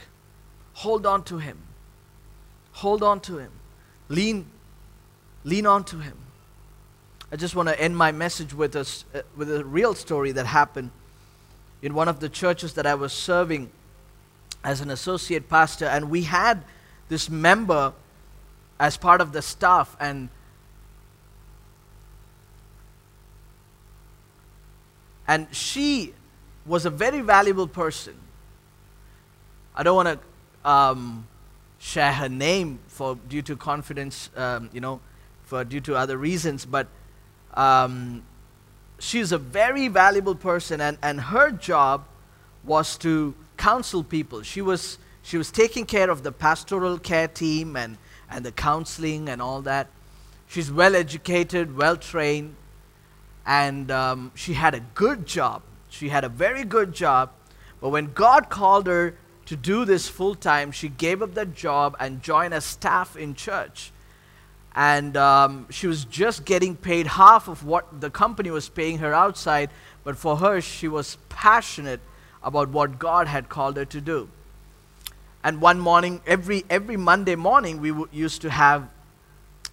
Hold 0.73 1.05
on 1.05 1.23
to 1.23 1.37
Him. 1.37 1.57
Hold 2.73 3.03
on 3.03 3.19
to 3.21 3.37
Him. 3.37 3.51
Lean, 4.07 4.45
lean 5.43 5.65
on 5.65 5.83
to 5.85 5.99
Him. 5.99 6.17
I 7.31 7.35
just 7.35 7.55
want 7.55 7.69
to 7.69 7.79
end 7.79 7.95
my 7.95 8.11
message 8.11 8.53
with 8.53 8.75
a, 8.75 8.87
uh, 9.13 9.21
with 9.35 9.51
a 9.51 9.63
real 9.63 9.93
story 9.93 10.31
that 10.31 10.45
happened 10.45 10.91
in 11.81 11.93
one 11.93 12.07
of 12.07 12.19
the 12.19 12.29
churches 12.29 12.73
that 12.73 12.85
I 12.85 12.95
was 12.95 13.13
serving 13.13 13.69
as 14.63 14.81
an 14.81 14.89
associate 14.89 15.47
pastor. 15.47 15.85
And 15.85 16.09
we 16.09 16.23
had 16.23 16.63
this 17.07 17.29
member 17.29 17.93
as 18.79 18.97
part 18.97 19.21
of 19.21 19.31
the 19.31 19.41
staff, 19.41 19.95
and 19.99 20.29
And 25.29 25.45
she 25.51 26.15
was 26.65 26.87
a 26.87 26.89
very 26.89 27.21
valuable 27.21 27.67
person. 27.67 28.15
I 29.75 29.83
don't 29.83 29.95
want 29.95 30.19
to 30.19 30.67
um, 30.67 31.27
share 31.77 32.11
her 32.11 32.27
name 32.27 32.79
for 32.87 33.15
due 33.29 33.43
to 33.43 33.55
confidence, 33.55 34.31
um, 34.35 34.71
you 34.73 34.81
know, 34.81 35.01
for 35.43 35.63
due 35.63 35.81
to 35.81 35.95
other 35.95 36.17
reasons, 36.17 36.65
but 36.65 36.87
um, 37.53 38.23
she's 38.97 39.31
a 39.31 39.37
very 39.37 39.87
valuable 39.87 40.33
person, 40.33 40.81
and, 40.81 40.97
and 41.03 41.21
her 41.21 41.51
job 41.51 42.05
was 42.63 42.97
to 42.97 43.35
counsel 43.55 44.03
people. 44.03 44.41
She 44.41 44.63
was, 44.63 44.97
she 45.21 45.37
was 45.37 45.51
taking 45.51 45.85
care 45.85 46.09
of 46.09 46.23
the 46.23 46.31
pastoral 46.31 46.97
care 46.97 47.27
team 47.27 47.75
and, 47.75 47.99
and 48.29 48.45
the 48.45 48.51
counseling 48.51 49.29
and 49.29 49.41
all 49.41 49.61
that. 49.63 49.87
She's 50.47 50.71
well 50.71 50.95
educated, 50.95 51.75
well 51.77 51.95
trained, 51.95 52.55
and 53.45 53.91
um, 53.91 54.31
she 54.35 54.53
had 54.53 54.73
a 54.73 54.79
good 54.79 55.25
job. 55.25 55.61
She 55.89 56.09
had 56.09 56.23
a 56.23 56.29
very 56.29 56.63
good 56.63 56.93
job. 56.93 57.31
But 57.81 57.89
when 57.89 58.13
God 58.13 58.49
called 58.49 58.87
her 58.87 59.15
to 59.45 59.55
do 59.55 59.85
this 59.85 60.07
full 60.07 60.35
time, 60.35 60.71
she 60.71 60.89
gave 60.89 61.21
up 61.21 61.33
that 61.33 61.55
job 61.55 61.95
and 61.99 62.21
joined 62.21 62.53
a 62.53 62.61
staff 62.61 63.15
in 63.15 63.35
church. 63.35 63.91
And 64.75 65.17
um, 65.17 65.67
she 65.71 65.87
was 65.87 66.05
just 66.05 66.45
getting 66.45 66.75
paid 66.75 67.07
half 67.07 67.47
of 67.47 67.65
what 67.65 68.01
the 68.01 68.09
company 68.09 68.51
was 68.51 68.69
paying 68.69 68.99
her 68.99 69.13
outside. 69.13 69.69
But 70.03 70.17
for 70.17 70.37
her, 70.37 70.61
she 70.61 70.87
was 70.87 71.17
passionate 71.29 72.01
about 72.43 72.69
what 72.69 72.99
God 72.99 73.27
had 73.27 73.49
called 73.49 73.77
her 73.77 73.85
to 73.85 74.01
do. 74.01 74.29
And 75.43 75.61
one 75.61 75.79
morning, 75.79 76.21
every, 76.27 76.65
every 76.69 76.97
Monday 76.97 77.35
morning, 77.35 77.79
we 77.79 77.89
w- 77.89 78.09
used 78.11 78.41
to 78.41 78.49
have 78.49 78.89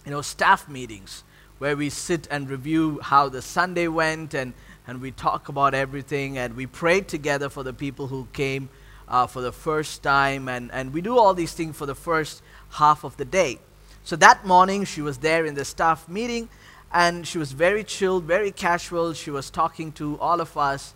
you 0.05 0.11
know, 0.11 0.21
staff 0.21 0.69
meetings 0.69 1.25
where 1.57 1.75
we 1.75 1.89
sit 1.89 2.27
and 2.31 2.49
review 2.49 2.99
how 3.01 3.27
the 3.27 3.41
Sunday 3.41 3.89
went 3.89 4.33
and, 4.33 4.53
and 4.87 5.01
we 5.01 5.11
talk 5.11 5.49
about 5.49 5.73
everything 5.73 6.37
and 6.37 6.55
we 6.55 6.67
pray 6.67 7.01
together 7.01 7.49
for 7.49 7.63
the 7.63 7.73
people 7.73 8.07
who 8.07 8.27
came 8.31 8.69
uh, 9.09 9.27
for 9.27 9.41
the 9.41 9.51
first 9.51 10.03
time 10.03 10.47
and, 10.47 10.71
and 10.71 10.93
we 10.93 11.01
do 11.01 11.17
all 11.17 11.33
these 11.33 11.53
things 11.53 11.75
for 11.75 11.85
the 11.85 11.95
first 11.95 12.41
half 12.71 13.03
of 13.03 13.17
the 13.17 13.25
day. 13.25 13.59
So 14.05 14.15
that 14.15 14.45
morning 14.45 14.85
she 14.85 15.01
was 15.01 15.17
there 15.17 15.45
in 15.45 15.55
the 15.55 15.65
staff 15.65 16.07
meeting 16.07 16.47
and 16.93 17.27
she 17.27 17.37
was 17.37 17.51
very 17.51 17.83
chilled, 17.83 18.23
very 18.23 18.51
casual. 18.51 19.11
She 19.11 19.31
was 19.31 19.49
talking 19.49 19.91
to 19.93 20.17
all 20.19 20.39
of 20.39 20.55
us. 20.55 20.93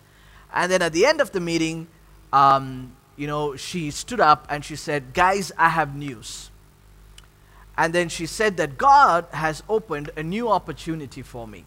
And 0.54 0.72
then 0.72 0.80
at 0.80 0.94
the 0.94 1.04
end 1.04 1.20
of 1.20 1.32
the 1.32 1.40
meeting, 1.40 1.88
um, 2.32 2.96
you 3.22 3.28
know, 3.28 3.54
she 3.54 3.92
stood 3.92 4.18
up 4.18 4.48
and 4.50 4.64
she 4.64 4.74
said, 4.74 5.14
Guys, 5.14 5.52
I 5.56 5.68
have 5.68 5.94
news. 5.94 6.50
And 7.78 7.92
then 7.92 8.08
she 8.08 8.26
said 8.26 8.56
that 8.56 8.76
God 8.76 9.26
has 9.30 9.62
opened 9.68 10.10
a 10.16 10.24
new 10.24 10.48
opportunity 10.48 11.22
for 11.22 11.46
me. 11.46 11.64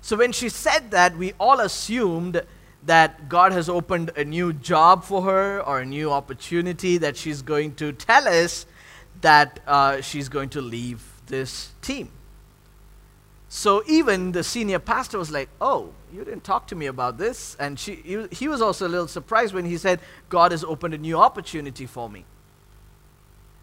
So 0.00 0.16
when 0.16 0.32
she 0.32 0.48
said 0.48 0.90
that, 0.90 1.16
we 1.16 1.32
all 1.38 1.60
assumed 1.60 2.42
that 2.84 3.28
God 3.28 3.52
has 3.52 3.68
opened 3.68 4.10
a 4.16 4.24
new 4.24 4.52
job 4.52 5.04
for 5.04 5.22
her 5.22 5.62
or 5.62 5.78
a 5.78 5.86
new 5.86 6.10
opportunity 6.10 6.98
that 6.98 7.16
she's 7.16 7.40
going 7.40 7.76
to 7.76 7.92
tell 7.92 8.26
us 8.26 8.66
that 9.20 9.60
uh, 9.64 10.00
she's 10.00 10.28
going 10.28 10.48
to 10.50 10.60
leave 10.60 11.04
this 11.26 11.70
team. 11.82 12.10
So 13.48 13.82
even 13.86 14.32
the 14.32 14.44
senior 14.44 14.78
pastor 14.78 15.18
was 15.18 15.30
like, 15.30 15.48
Oh, 15.60 15.92
you 16.12 16.24
didn't 16.24 16.44
talk 16.44 16.66
to 16.68 16.74
me 16.74 16.86
about 16.86 17.18
this. 17.18 17.56
And 17.58 17.78
she, 17.78 18.26
he, 18.30 18.48
was 18.48 18.60
also 18.60 18.86
a 18.86 18.90
little 18.90 19.08
surprised 19.08 19.54
when 19.54 19.64
he 19.64 19.78
said, 19.78 20.00
God 20.28 20.52
has 20.52 20.64
opened 20.64 20.94
a 20.94 20.98
new 20.98 21.18
opportunity 21.18 21.86
for 21.86 22.08
me. 22.08 22.24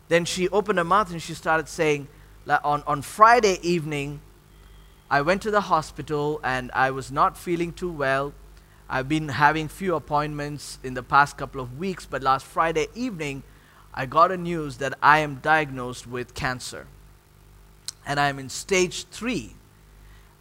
Then 0.07 0.25
she 0.25 0.49
opened 0.49 0.77
her 0.77 0.83
mouth 0.83 1.11
and 1.11 1.21
she 1.21 1.33
started 1.33 1.67
saying, 1.67 2.07
on, 2.47 2.83
on 2.85 3.01
Friday 3.01 3.57
evening, 3.61 4.21
I 5.09 5.21
went 5.21 5.41
to 5.43 5.51
the 5.51 5.61
hospital 5.61 6.39
and 6.43 6.71
I 6.73 6.91
was 6.91 7.11
not 7.11 7.37
feeling 7.37 7.71
too 7.71 7.91
well. 7.91 8.33
I've 8.87 9.09
been 9.09 9.29
having 9.29 9.67
few 9.67 9.95
appointments 9.95 10.77
in 10.83 10.93
the 10.93 11.01
past 11.01 11.37
couple 11.37 11.59
of 11.59 11.79
weeks, 11.79 12.05
but 12.05 12.21
last 12.21 12.45
Friday 12.45 12.87
evening, 12.93 13.41
I 13.93 14.05
got 14.05 14.31
a 14.31 14.37
news 14.37 14.77
that 14.77 14.95
I 15.01 15.19
am 15.19 15.35
diagnosed 15.35 16.05
with 16.05 16.35
cancer. 16.35 16.85
And 18.05 18.19
I'm 18.19 18.37
in 18.37 18.49
stage 18.49 19.05
three. 19.05 19.55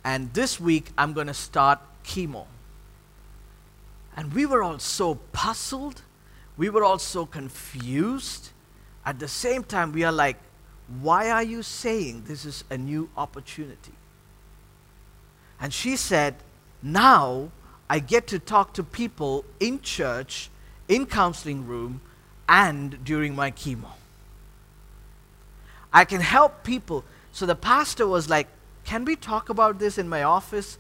And 0.05 0.33
this 0.35 0.61
week, 0.61 0.91
I'm 0.99 1.15
going 1.15 1.29
to 1.29 1.35
start 1.35 1.81
chemo. 2.05 2.45
And 4.17 4.33
we 4.33 4.47
were 4.47 4.63
all 4.63 4.79
so 4.79 5.17
puzzled. 5.33 6.03
We 6.57 6.69
were 6.69 6.85
all 6.85 6.99
so 6.99 7.27
confused. 7.27 8.51
At 9.05 9.19
the 9.19 9.29
same 9.29 9.65
time, 9.65 9.93
we 9.93 10.05
are 10.05 10.13
like, 10.13 10.37
why 11.01 11.31
are 11.31 11.43
you 11.43 11.63
saying 11.63 12.25
this 12.27 12.45
is 12.45 12.65
a 12.71 12.77
new 12.77 13.09
opportunity? 13.17 13.93
And 15.61 15.73
she 15.73 15.97
said, 15.97 16.35
now 16.83 17.51
I 17.89 17.99
get 17.99 18.27
to 18.29 18.39
talk 18.39 18.75
to 18.75 18.83
people 18.83 19.45
in 19.59 19.81
church, 19.81 20.51
in 20.89 21.07
counseling 21.07 21.67
room, 21.67 22.03
and 22.49 23.03
during 23.05 23.35
my 23.35 23.51
chemo. 23.51 23.93
I 25.93 26.05
can 26.05 26.21
help 26.21 26.65
people. 26.65 27.05
So 27.33 27.47
the 27.47 27.55
pastor 27.55 28.07
was 28.07 28.29
like, 28.29 28.49
Can 28.85 29.05
we 29.05 29.17
talk 29.17 29.49
about 29.49 29.79
this 29.79 29.99
in 29.99 30.09
my 30.09 30.23
office? 30.23 30.79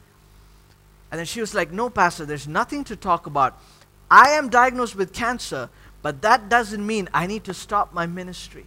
And 1.10 1.18
then 1.18 1.26
she 1.26 1.40
was 1.40 1.54
like, 1.54 1.72
No, 1.72 1.90
Pastor, 1.90 2.26
there's 2.26 2.48
nothing 2.48 2.84
to 2.84 2.96
talk 2.96 3.26
about. 3.26 3.58
I 4.10 4.30
am 4.30 4.48
diagnosed 4.48 4.96
with 4.96 5.12
cancer, 5.12 5.70
but 6.02 6.22
that 6.22 6.48
doesn't 6.48 6.86
mean 6.86 7.08
I 7.14 7.26
need 7.26 7.44
to 7.44 7.54
stop 7.54 7.92
my 7.92 8.06
ministry. 8.06 8.66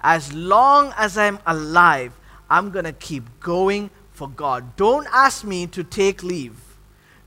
As 0.00 0.32
long 0.32 0.92
as 0.96 1.16
I'm 1.16 1.38
alive, 1.46 2.12
I'm 2.50 2.70
going 2.70 2.84
to 2.84 2.92
keep 2.92 3.24
going 3.40 3.90
for 4.12 4.28
God. 4.28 4.76
Don't 4.76 5.06
ask 5.12 5.44
me 5.44 5.66
to 5.68 5.84
take 5.84 6.22
leave. 6.22 6.65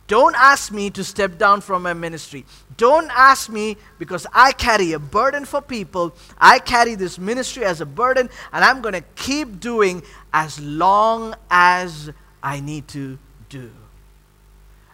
Don't 0.10 0.36
ask 0.36 0.72
me 0.72 0.89
to 0.89 1.04
step 1.04 1.38
down 1.38 1.62
from 1.62 1.84
my 1.84 1.93
ministry. 1.93 2.43
Don't 2.78 3.12
ask 3.12 3.48
me 3.48 3.78
because 4.00 4.26
I 4.34 4.54
carry 4.54 4.93
a 4.93 5.00
burden 5.00 5.45
for 5.45 5.62
people. 5.62 6.15
I 6.39 6.58
carry 6.58 6.95
this 6.95 7.19
ministry 7.19 7.63
as 7.63 7.80
a 7.80 7.86
burden, 7.86 8.28
and 8.52 8.65
I'm 8.65 8.82
going 8.82 8.95
to 8.95 9.04
keep 9.15 9.60
doing 9.60 10.02
as 10.34 10.60
long 10.60 11.36
as 11.52 12.10
I 12.41 12.60
need 12.60 12.88
to 12.88 13.19
do. 13.50 13.69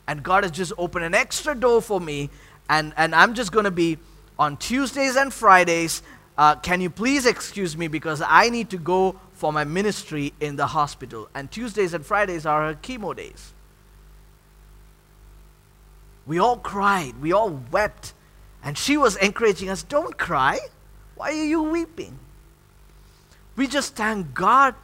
And 0.06 0.21
God 0.21 0.43
has 0.43 0.51
just 0.51 0.73
opened 0.78 1.06
an 1.06 1.15
extra 1.15 1.56
door 1.56 1.82
for 1.82 2.01
me, 2.01 2.30
and, 2.69 2.93
and 2.97 3.15
I'm 3.15 3.36
just 3.36 3.54
going 3.54 3.65
to 3.65 3.71
be 3.71 3.97
on 4.38 4.58
Tuesdays 4.58 5.15
and 5.15 5.34
Fridays, 5.34 6.04
uh, 6.38 6.56
can 6.56 6.82
you 6.82 6.89
please 6.89 7.25
excuse 7.25 7.78
me 7.78 7.88
because 7.88 8.21
I 8.21 8.49
need 8.49 8.69
to 8.71 8.78
go 8.78 9.17
for 9.32 9.54
my 9.54 9.63
ministry 9.63 10.34
in 10.41 10.58
the 10.58 10.67
hospital. 10.67 11.30
And 11.34 11.49
Tuesdays 11.49 11.93
and 11.93 12.06
Fridays 12.06 12.45
are 12.45 12.67
her 12.67 12.73
chemo 12.75 13.15
days. 13.15 13.54
We 16.25 16.39
all 16.39 16.57
cried, 16.57 17.21
we 17.21 17.33
all 17.33 17.61
wept, 17.71 18.13
and 18.63 18.77
she 18.77 18.97
was 18.97 19.15
encouraging 19.17 19.69
us 19.69 19.83
don't 19.83 20.17
cry. 20.17 20.59
Why 21.15 21.29
are 21.29 21.45
you 21.45 21.63
weeping? 21.63 22.17
We 23.55 23.67
just 23.67 23.95
thank 23.95 24.33
God 24.33 24.75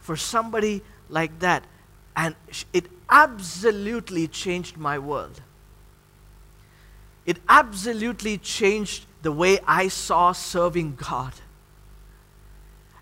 for 0.00 0.16
somebody 0.16 0.82
like 1.08 1.38
that. 1.38 1.64
And 2.16 2.34
it 2.72 2.86
absolutely 3.08 4.26
changed 4.26 4.76
my 4.76 4.98
world. 4.98 5.40
It 7.24 7.38
absolutely 7.48 8.38
changed 8.38 9.06
the 9.22 9.32
way 9.32 9.60
I 9.66 9.88
saw 9.88 10.32
serving 10.32 10.96
God. 10.96 11.32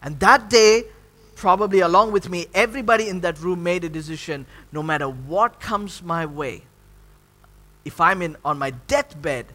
And 0.02 0.20
that 0.20 0.50
day, 0.50 0.84
probably 1.34 1.80
along 1.80 2.12
with 2.12 2.28
me, 2.28 2.46
everybody 2.54 3.08
in 3.08 3.20
that 3.20 3.40
room 3.40 3.62
made 3.62 3.84
a 3.84 3.88
decision 3.88 4.46
no 4.72 4.82
matter 4.82 5.08
what 5.08 5.60
comes 5.60 6.02
my 6.02 6.26
way, 6.26 6.62
if 7.86 8.00
I'm 8.00 8.20
in, 8.20 8.36
on 8.44 8.58
my 8.58 8.72
deathbed, 8.72 9.46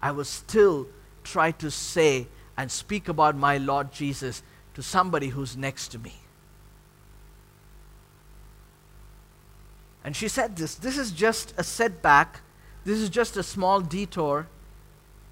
I 0.00 0.12
will 0.12 0.24
still 0.24 0.86
try 1.24 1.50
to 1.52 1.70
say 1.70 2.28
and 2.56 2.70
speak 2.70 3.08
about 3.08 3.36
my 3.36 3.58
Lord 3.58 3.90
Jesus 3.92 4.42
to 4.74 4.82
somebody 4.82 5.28
who's 5.28 5.56
next 5.56 5.88
to 5.88 5.98
me. 5.98 6.14
And 10.04 10.14
she 10.14 10.28
said 10.28 10.54
this 10.56 10.74
this 10.76 10.98
is 10.98 11.10
just 11.10 11.54
a 11.56 11.64
setback 11.64 12.42
this 12.84 12.98
is 12.98 13.08
just 13.08 13.36
a 13.36 13.42
small 13.42 13.80
detour, 13.80 14.46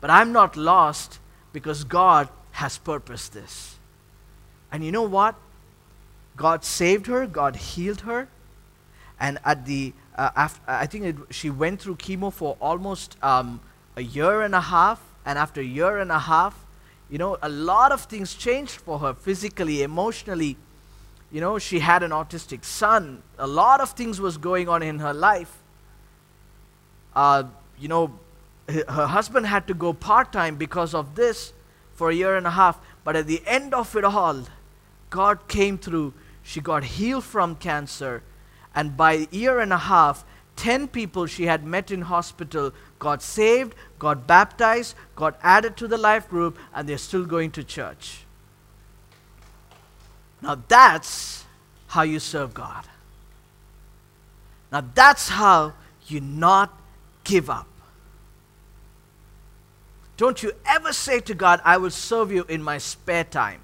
but 0.01 0.11
I'm 0.11 0.33
not 0.33 0.57
lost 0.57 1.19
because 1.53 1.85
God 1.85 2.29
has 2.53 2.79
purposed 2.79 3.35
this. 3.35 3.77
And 4.71 4.85
you 4.85 4.91
know 4.91 5.03
what? 5.03 5.35
God 6.37 6.65
saved 6.65 7.07
her, 7.07 7.27
God 7.27 7.57
healed 7.57 8.03
her, 8.03 8.29
and 9.21 9.39
at 9.45 9.67
the 9.67 9.93
uh, 10.17 10.31
after, 10.37 10.61
I 10.67 10.87
think 10.87 11.05
it, 11.05 11.17
she 11.31 11.51
went 11.51 11.81
through 11.81 11.97
chemo 11.97 12.33
for 12.33 12.57
almost 12.61 13.17
um, 13.23 13.61
a 13.97 14.03
year 14.03 14.43
and 14.43 14.55
a 14.55 14.61
half, 14.61 15.01
and 15.25 15.39
after 15.39 15.61
a 15.61 15.65
year 15.65 15.99
and 15.99 16.13
a 16.13 16.19
half, 16.19 16.67
you 17.09 17.19
know, 17.19 17.39
a 17.43 17.49
lot 17.49 17.93
of 17.93 18.03
things 18.03 18.35
changed 18.35 18.81
for 18.81 18.99
her 18.99 19.15
physically, 19.15 19.83
emotionally. 19.83 20.57
You 21.31 21.41
know, 21.41 21.59
she 21.59 21.79
had 21.79 22.03
an 22.03 22.11
autistic 22.11 22.65
son. 22.65 23.23
A 23.39 23.47
lot 23.47 23.81
of 23.81 23.93
things 23.93 24.21
was 24.21 24.37
going 24.37 24.69
on 24.69 24.83
in 24.83 24.99
her 24.99 25.15
life 25.15 25.63
uh, 27.15 27.45
you 27.79 27.89
know, 27.89 28.19
her 28.69 29.07
husband 29.07 29.47
had 29.47 29.67
to 29.67 29.75
go 29.75 29.93
part 29.93 30.33
time 30.33 30.57
because 30.57 30.95
of 30.95 31.15
this 31.15 31.53
for 31.95 32.11
a 32.11 32.15
year 32.15 32.37
and 32.37 32.47
a 32.47 32.51
half. 32.51 32.79
But 33.05 33.17
at 33.17 33.27
the 33.27 33.43
end 33.47 33.75
of 33.75 33.95
it 33.97 34.05
all, 34.05 34.45
God 35.11 35.49
came 35.49 35.79
through. 35.79 36.15
She 36.43 36.61
got 36.61 36.85
healed 36.85 37.25
from 37.25 37.57
cancer. 37.57 38.23
And 38.75 38.97
by 38.97 39.13
a 39.13 39.27
year 39.31 39.61
and 39.61 39.73
a 39.73 39.79
half, 39.79 40.25
10 40.57 40.89
people 40.89 41.27
she 41.27 41.45
had 41.45 41.65
met 41.65 41.91
in 41.91 42.03
hospital 42.03 42.73
got 42.99 43.23
saved, 43.23 43.75
got 43.99 44.27
baptized, 44.27 44.95
got 45.17 45.39
added 45.43 45.77
to 45.79 45.89
the 45.89 45.99
life 45.99 46.29
group, 46.29 46.59
and 46.75 46.89
they're 46.89 46.99
still 46.99 47.25
going 47.25 47.51
to 47.53 47.65
church. 47.65 48.25
Now 50.41 50.63
that's 50.69 51.45
how 51.89 52.03
you 52.03 52.19
serve 52.19 52.55
God. 52.55 52.85
Now 54.71 54.85
that's 54.95 55.29
how 55.29 55.75
you 56.07 56.21
not 56.21 56.79
give 57.25 57.51
up. 57.51 57.67
Don't 60.17 60.43
you 60.43 60.53
ever 60.67 60.93
say 60.93 61.21
to 61.21 61.35
God, 61.35 61.61
I 61.65 61.79
will 61.79 61.91
serve 61.91 62.31
you 62.31 62.45
in 62.49 62.63
my 62.63 62.79
spare 62.79 63.25
time. 63.25 63.61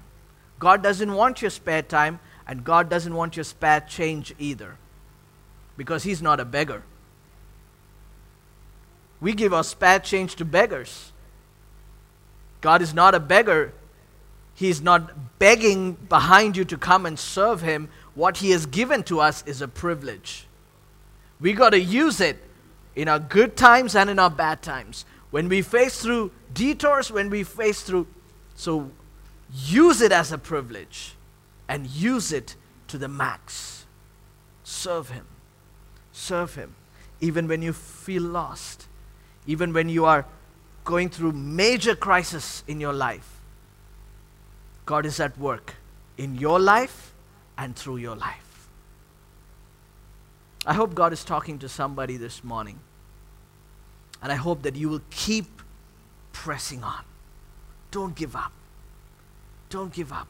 God 0.57 0.83
doesn't 0.83 1.13
want 1.13 1.41
your 1.41 1.51
spare 1.51 1.81
time, 1.81 2.19
and 2.45 2.63
God 2.63 2.89
doesn't 2.89 3.13
want 3.13 3.37
your 3.37 3.45
spare 3.45 3.79
change 3.81 4.33
either, 4.39 4.77
because 5.79 6.03
He's 6.03 6.21
not 6.21 6.41
a 6.41 6.45
beggar. 6.45 6.83
We 9.21 9.31
give 9.31 9.53
our 9.53 9.63
spare 9.63 9.99
change 9.99 10.35
to 10.35 10.45
beggars. 10.45 11.13
God 12.59 12.81
is 12.81 12.93
not 12.93 13.15
a 13.15 13.19
beggar. 13.19 13.71
He's 14.53 14.81
not 14.81 15.39
begging 15.39 15.93
behind 15.93 16.57
you 16.57 16.65
to 16.65 16.77
come 16.77 17.05
and 17.05 17.17
serve 17.17 17.61
Him. 17.61 17.87
What 18.13 18.37
He 18.37 18.51
has 18.51 18.65
given 18.65 19.03
to 19.03 19.21
us 19.21 19.41
is 19.47 19.61
a 19.61 19.69
privilege. 19.69 20.47
We 21.39 21.53
got 21.53 21.69
to 21.69 21.79
use 21.79 22.19
it 22.19 22.37
in 22.93 23.07
our 23.07 23.19
good 23.19 23.55
times 23.55 23.95
and 23.95 24.09
in 24.09 24.19
our 24.19 24.29
bad 24.29 24.61
times. 24.61 25.05
When 25.31 25.47
we 25.47 25.61
face 25.61 26.01
through 26.01 26.31
detours, 26.53 27.09
when 27.09 27.29
we 27.29 27.43
face 27.43 27.83
through. 27.83 28.05
So 28.55 28.91
use 29.53 30.01
it 30.01 30.11
as 30.11 30.33
a 30.33 30.37
privilege 30.37 31.15
and 31.69 31.87
use 31.87 32.33
it 32.33 32.57
to 32.89 32.97
the 32.97 33.07
max. 33.07 33.85
Serve 34.65 35.11
Him. 35.11 35.25
Serve 36.19 36.55
Him. 36.55 36.75
Even 37.21 37.47
when 37.47 37.61
you 37.61 37.73
feel 37.73 38.23
lost, 38.23 38.87
even 39.47 39.73
when 39.73 39.89
you 39.89 40.05
are 40.05 40.25
going 40.83 41.09
through 41.09 41.31
major 41.31 41.95
crisis 41.95 42.63
in 42.67 42.79
your 42.79 42.93
life, 42.93 43.39
God 44.85 45.05
is 45.05 45.19
at 45.19 45.37
work 45.37 45.75
in 46.17 46.35
your 46.35 46.59
life 46.59 47.13
and 47.57 47.75
through 47.75 47.97
your 47.97 48.15
life. 48.15 48.67
I 50.65 50.73
hope 50.73 50.93
God 50.93 51.13
is 51.13 51.23
talking 51.23 51.57
to 51.59 51.69
somebody 51.69 52.17
this 52.17 52.43
morning. 52.43 52.79
And 54.21 54.31
I 54.31 54.35
hope 54.35 54.63
that 54.63 54.75
you 54.75 54.89
will 54.89 55.01
keep 55.09 55.61
pressing 56.33 56.83
on. 56.83 57.03
Don't 57.91 58.15
give 58.15 58.35
up. 58.35 58.51
Don't 59.69 59.93
give 59.93 60.11
up. 60.11 60.27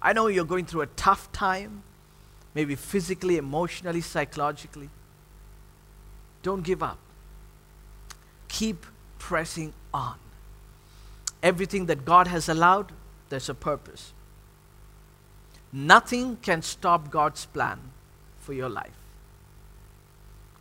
I 0.00 0.12
know 0.12 0.28
you're 0.28 0.44
going 0.44 0.66
through 0.66 0.82
a 0.82 0.86
tough 0.86 1.32
time, 1.32 1.82
maybe 2.58 2.74
physically, 2.74 3.36
emotionally, 3.36 4.00
psychologically. 4.00 4.88
Don't 6.42 6.64
give 6.64 6.82
up. 6.82 6.98
Keep 8.48 8.84
pressing 9.20 9.72
on. 9.94 10.16
Everything 11.40 11.86
that 11.86 12.04
God 12.04 12.26
has 12.26 12.48
allowed, 12.48 12.90
there's 13.28 13.48
a 13.48 13.54
purpose. 13.54 14.12
Nothing 15.72 16.36
can 16.42 16.62
stop 16.62 17.12
God's 17.12 17.46
plan 17.46 17.78
for 18.40 18.52
your 18.52 18.68
life. 18.68 18.98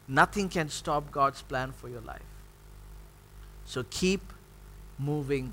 Nothing 0.08 0.50
can 0.50 0.70
stop 0.70 1.10
God's 1.12 1.42
plan 1.42 1.72
for 1.72 1.90
your 1.90 2.02
life. 2.02 2.30
So 3.66 3.84
keep 3.90 4.22
moving 5.00 5.52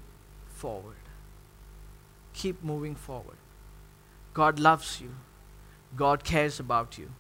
forward. 0.57 1.05
Keep 2.35 2.63
moving 2.63 2.97
forward. 2.97 3.39
God 4.35 4.59
loves 4.59 5.01
you. 5.01 5.15
God 5.97 6.25
cares 6.25 6.61
about 6.61 6.99
you. 6.99 7.11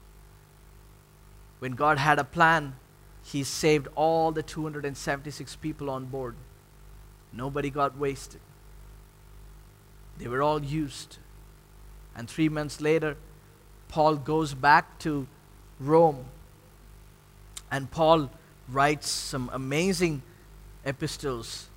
When 1.58 1.72
God 1.72 1.98
had 1.98 2.18
a 2.18 2.24
plan, 2.24 2.76
He 3.22 3.42
saved 3.44 3.88
all 3.94 4.32
the 4.32 4.42
276 4.42 5.56
people 5.56 5.88
on 5.88 6.06
board. 6.06 6.34
Nobody 7.32 7.70
got 7.70 7.96
wasted. 7.96 8.40
They 10.18 10.28
were 10.28 10.42
all 10.42 10.62
used. 10.62 11.18
And 12.14 12.28
three 12.28 12.48
months 12.48 12.80
later, 12.80 13.16
Paul 13.88 14.16
goes 14.16 14.54
back 14.54 14.98
to 15.00 15.26
Rome. 15.80 16.26
And 17.70 17.90
Paul 17.90 18.30
writes 18.68 19.08
some 19.08 19.50
amazing 19.52 20.22
epistles, 20.84 21.68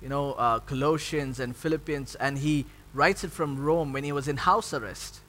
you 0.00 0.08
know, 0.08 0.32
uh, 0.34 0.60
Colossians 0.60 1.40
and 1.40 1.54
Philippians, 1.54 2.14
and 2.14 2.38
he 2.38 2.66
writes 2.94 3.24
it 3.24 3.32
from 3.32 3.58
Rome 3.62 3.92
when 3.92 4.04
he 4.04 4.12
was 4.12 4.28
in 4.28 4.38
house 4.38 4.72
arrest. 4.72 5.20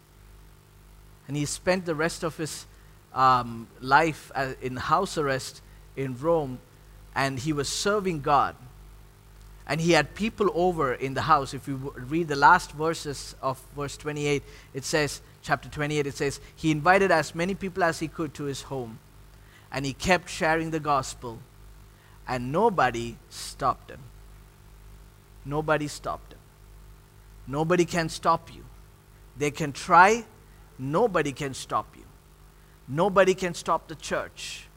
And 1.30 1.38
he 1.38 1.46
spent 1.46 1.86
the 1.86 1.96
rest 1.96 2.24
of 2.24 2.36
his 2.36 2.66
um, 3.14 3.68
life 3.80 4.32
uh, 4.36 4.56
in 4.62 4.76
house 4.76 5.18
arrest 5.18 5.62
in 5.96 6.20
Rome, 6.20 6.60
and 7.16 7.40
he 7.40 7.54
was 7.54 7.70
serving 7.70 8.20
God. 8.20 8.58
And 9.66 9.80
he 9.80 9.92
had 9.92 10.14
people 10.14 10.50
over 10.54 10.94
in 10.94 11.14
the 11.14 11.22
house. 11.22 11.54
If 11.54 11.68
you 11.68 11.94
read 11.96 12.28
the 12.28 12.36
last 12.36 12.72
verses 12.74 13.36
of 13.42 13.62
verse 13.76 13.96
28, 13.96 14.44
it 14.74 14.84
says, 14.84 15.22
chapter 15.42 15.70
28, 15.70 16.08
it 16.08 16.16
says, 16.16 16.42
He 16.56 16.72
invited 16.72 17.12
as 17.12 17.34
many 17.34 17.56
people 17.56 17.84
as 17.84 18.00
he 18.00 18.10
could 18.10 18.34
to 18.34 18.44
his 18.44 18.64
home, 18.64 19.00
and 19.72 19.86
he 19.86 19.94
kept 19.94 20.30
sharing 20.30 20.72
the 20.72 20.82
gospel 20.82 21.40
and 22.30 22.52
nobody 22.52 23.18
stopped 23.30 23.90
him. 23.90 24.00
Nobody 25.44 25.88
stopped 25.88 26.34
him. 26.34 26.40
Nobody 27.48 27.86
can 27.86 28.08
stop 28.08 28.54
you. 28.54 28.64
They 29.36 29.50
can 29.50 29.72
try, 29.72 30.26
nobody 30.80 31.32
can 31.32 31.54
stop 31.54 31.96
you. 31.96 32.06
Nobody 32.88 33.36
can 33.36 33.54
stop 33.54 33.88
the 33.88 33.96
church. 33.96 34.68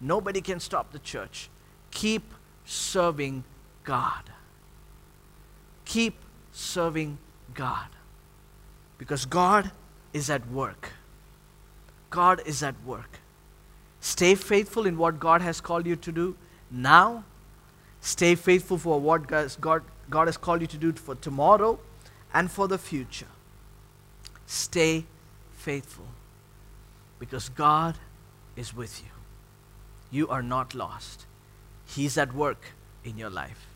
Nobody 0.00 0.40
can 0.40 0.60
stop 0.60 0.92
the 0.92 0.98
church. 1.00 1.48
Keep 1.90 2.34
serving 2.64 3.44
God. 3.82 4.30
Keep 5.84 6.14
serving 6.52 7.18
God. 7.54 7.88
Because 8.98 9.24
God 9.26 9.72
is 10.12 10.30
at 10.30 10.48
work. 10.50 10.92
God 12.10 12.40
is 12.46 12.62
at 12.62 12.76
work. 12.84 13.18
Stay 14.00 14.34
faithful 14.34 14.86
in 14.86 14.96
what 14.96 15.18
God 15.18 15.40
has 15.42 15.60
called 15.60 15.86
you 15.86 15.96
to 15.96 16.12
do 16.12 16.36
now. 16.70 17.24
Stay 18.00 18.34
faithful 18.34 18.78
for 18.78 19.00
what 19.00 19.26
God, 19.26 19.82
God 20.10 20.28
has 20.28 20.36
called 20.36 20.60
you 20.60 20.66
to 20.68 20.76
do 20.76 20.92
for 20.92 21.14
tomorrow 21.14 21.78
and 22.32 22.50
for 22.50 22.68
the 22.68 22.78
future. 22.78 23.26
Stay 24.46 25.06
faithful 25.64 26.04
because 27.18 27.48
God 27.48 27.96
is 28.54 28.74
with 28.76 29.02
you. 29.02 29.10
You 30.10 30.28
are 30.28 30.42
not 30.42 30.74
lost. 30.74 31.24
He's 31.86 32.18
at 32.18 32.34
work 32.34 32.74
in 33.02 33.16
your 33.16 33.30
life. 33.30 33.66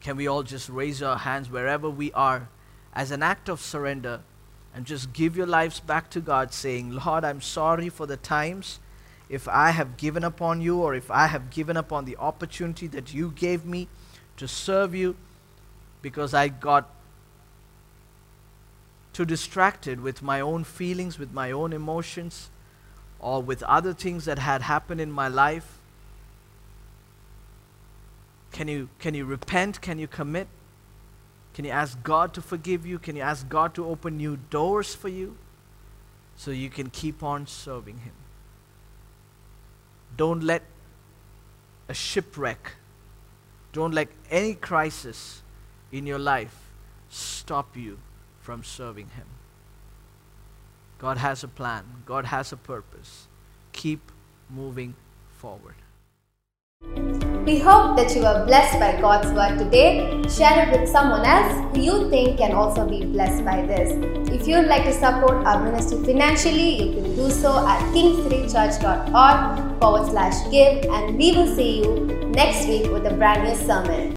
Can 0.00 0.16
we 0.16 0.26
all 0.26 0.42
just 0.42 0.68
raise 0.68 1.02
our 1.02 1.18
hands 1.18 1.48
wherever 1.48 1.88
we 1.88 2.10
are 2.12 2.48
as 2.92 3.12
an 3.12 3.22
act 3.22 3.48
of 3.48 3.60
surrender 3.60 4.22
and 4.74 4.84
just 4.84 5.12
give 5.12 5.36
your 5.36 5.46
lives 5.46 5.78
back 5.78 6.10
to 6.10 6.20
God, 6.20 6.52
saying, 6.52 6.90
Lord, 6.90 7.24
I'm 7.24 7.40
sorry 7.40 7.88
for 7.88 8.06
the 8.06 8.16
times 8.16 8.80
if 9.28 9.46
I 9.46 9.70
have 9.70 9.96
given 9.96 10.24
up 10.24 10.42
on 10.42 10.60
you 10.60 10.82
or 10.82 10.96
if 10.96 11.12
I 11.12 11.28
have 11.28 11.50
given 11.50 11.76
up 11.76 11.92
on 11.92 12.06
the 12.06 12.16
opportunity 12.16 12.88
that 12.88 13.14
you 13.14 13.30
gave 13.30 13.64
me 13.64 13.86
to 14.36 14.48
serve 14.48 14.96
you 14.96 15.14
because 16.02 16.34
I 16.34 16.48
got 16.48 16.90
too 19.14 19.24
distracted 19.24 20.00
with 20.00 20.20
my 20.22 20.40
own 20.40 20.64
feelings, 20.64 21.18
with 21.18 21.32
my 21.32 21.52
own 21.52 21.72
emotions, 21.72 22.50
or 23.20 23.40
with 23.40 23.62
other 23.62 23.94
things 23.94 24.26
that 24.26 24.38
had 24.38 24.60
happened 24.60 25.00
in 25.00 25.10
my 25.10 25.28
life. 25.28 25.78
Can 28.52 28.68
you, 28.68 28.88
can 28.98 29.14
you 29.14 29.24
repent? 29.24 29.80
Can 29.80 29.98
you 29.98 30.08
commit? 30.08 30.48
Can 31.54 31.64
you 31.64 31.70
ask 31.70 32.02
God 32.02 32.34
to 32.34 32.42
forgive 32.42 32.84
you? 32.84 32.98
Can 32.98 33.14
you 33.14 33.22
ask 33.22 33.48
God 33.48 33.72
to 33.74 33.86
open 33.86 34.16
new 34.16 34.36
doors 34.50 34.94
for 34.94 35.08
you 35.08 35.36
so 36.36 36.50
you 36.50 36.68
can 36.68 36.90
keep 36.90 37.22
on 37.22 37.46
serving 37.46 37.98
Him? 37.98 38.12
Don't 40.16 40.42
let 40.42 40.62
a 41.88 41.94
shipwreck, 41.94 42.72
don't 43.72 43.92
let 43.92 44.08
any 44.30 44.54
crisis 44.54 45.42
in 45.92 46.06
your 46.06 46.18
life 46.18 46.56
stop 47.10 47.76
you 47.76 47.98
from 48.44 48.62
serving 48.62 49.08
Him. 49.16 49.26
God 50.98 51.16
has 51.16 51.42
a 51.42 51.48
plan, 51.48 51.84
God 52.04 52.26
has 52.26 52.52
a 52.52 52.58
purpose. 52.58 53.26
Keep 53.72 54.12
moving 54.50 54.94
forward. 55.38 55.76
We 57.46 57.58
hope 57.58 57.96
that 57.96 58.14
you 58.14 58.24
are 58.24 58.44
blessed 58.44 58.78
by 58.78 59.00
God's 59.00 59.32
word 59.32 59.58
today. 59.58 60.22
Share 60.28 60.68
it 60.68 60.78
with 60.78 60.88
someone 60.88 61.24
else 61.24 61.54
who 61.74 61.82
you 61.82 62.10
think 62.10 62.38
can 62.38 62.52
also 62.52 62.86
be 62.86 63.04
blessed 63.04 63.44
by 63.44 63.64
this. 63.64 63.92
If 64.30 64.46
you'd 64.46 64.66
like 64.66 64.84
to 64.84 64.92
support 64.92 65.46
our 65.46 65.62
ministry 65.64 66.04
financially, 66.04 66.82
you 66.82 66.92
can 66.92 67.16
do 67.16 67.30
so 67.30 67.66
at 67.66 67.80
kingsreachurch.org 67.94 69.80
forward 69.80 70.10
slash 70.10 70.36
give, 70.50 70.84
and 70.90 71.16
we 71.16 71.32
will 71.32 71.54
see 71.54 71.80
you 71.80 72.06
next 72.28 72.68
week 72.68 72.90
with 72.92 73.06
a 73.06 73.14
brand 73.14 73.44
new 73.44 73.56
sermon. 73.66 74.12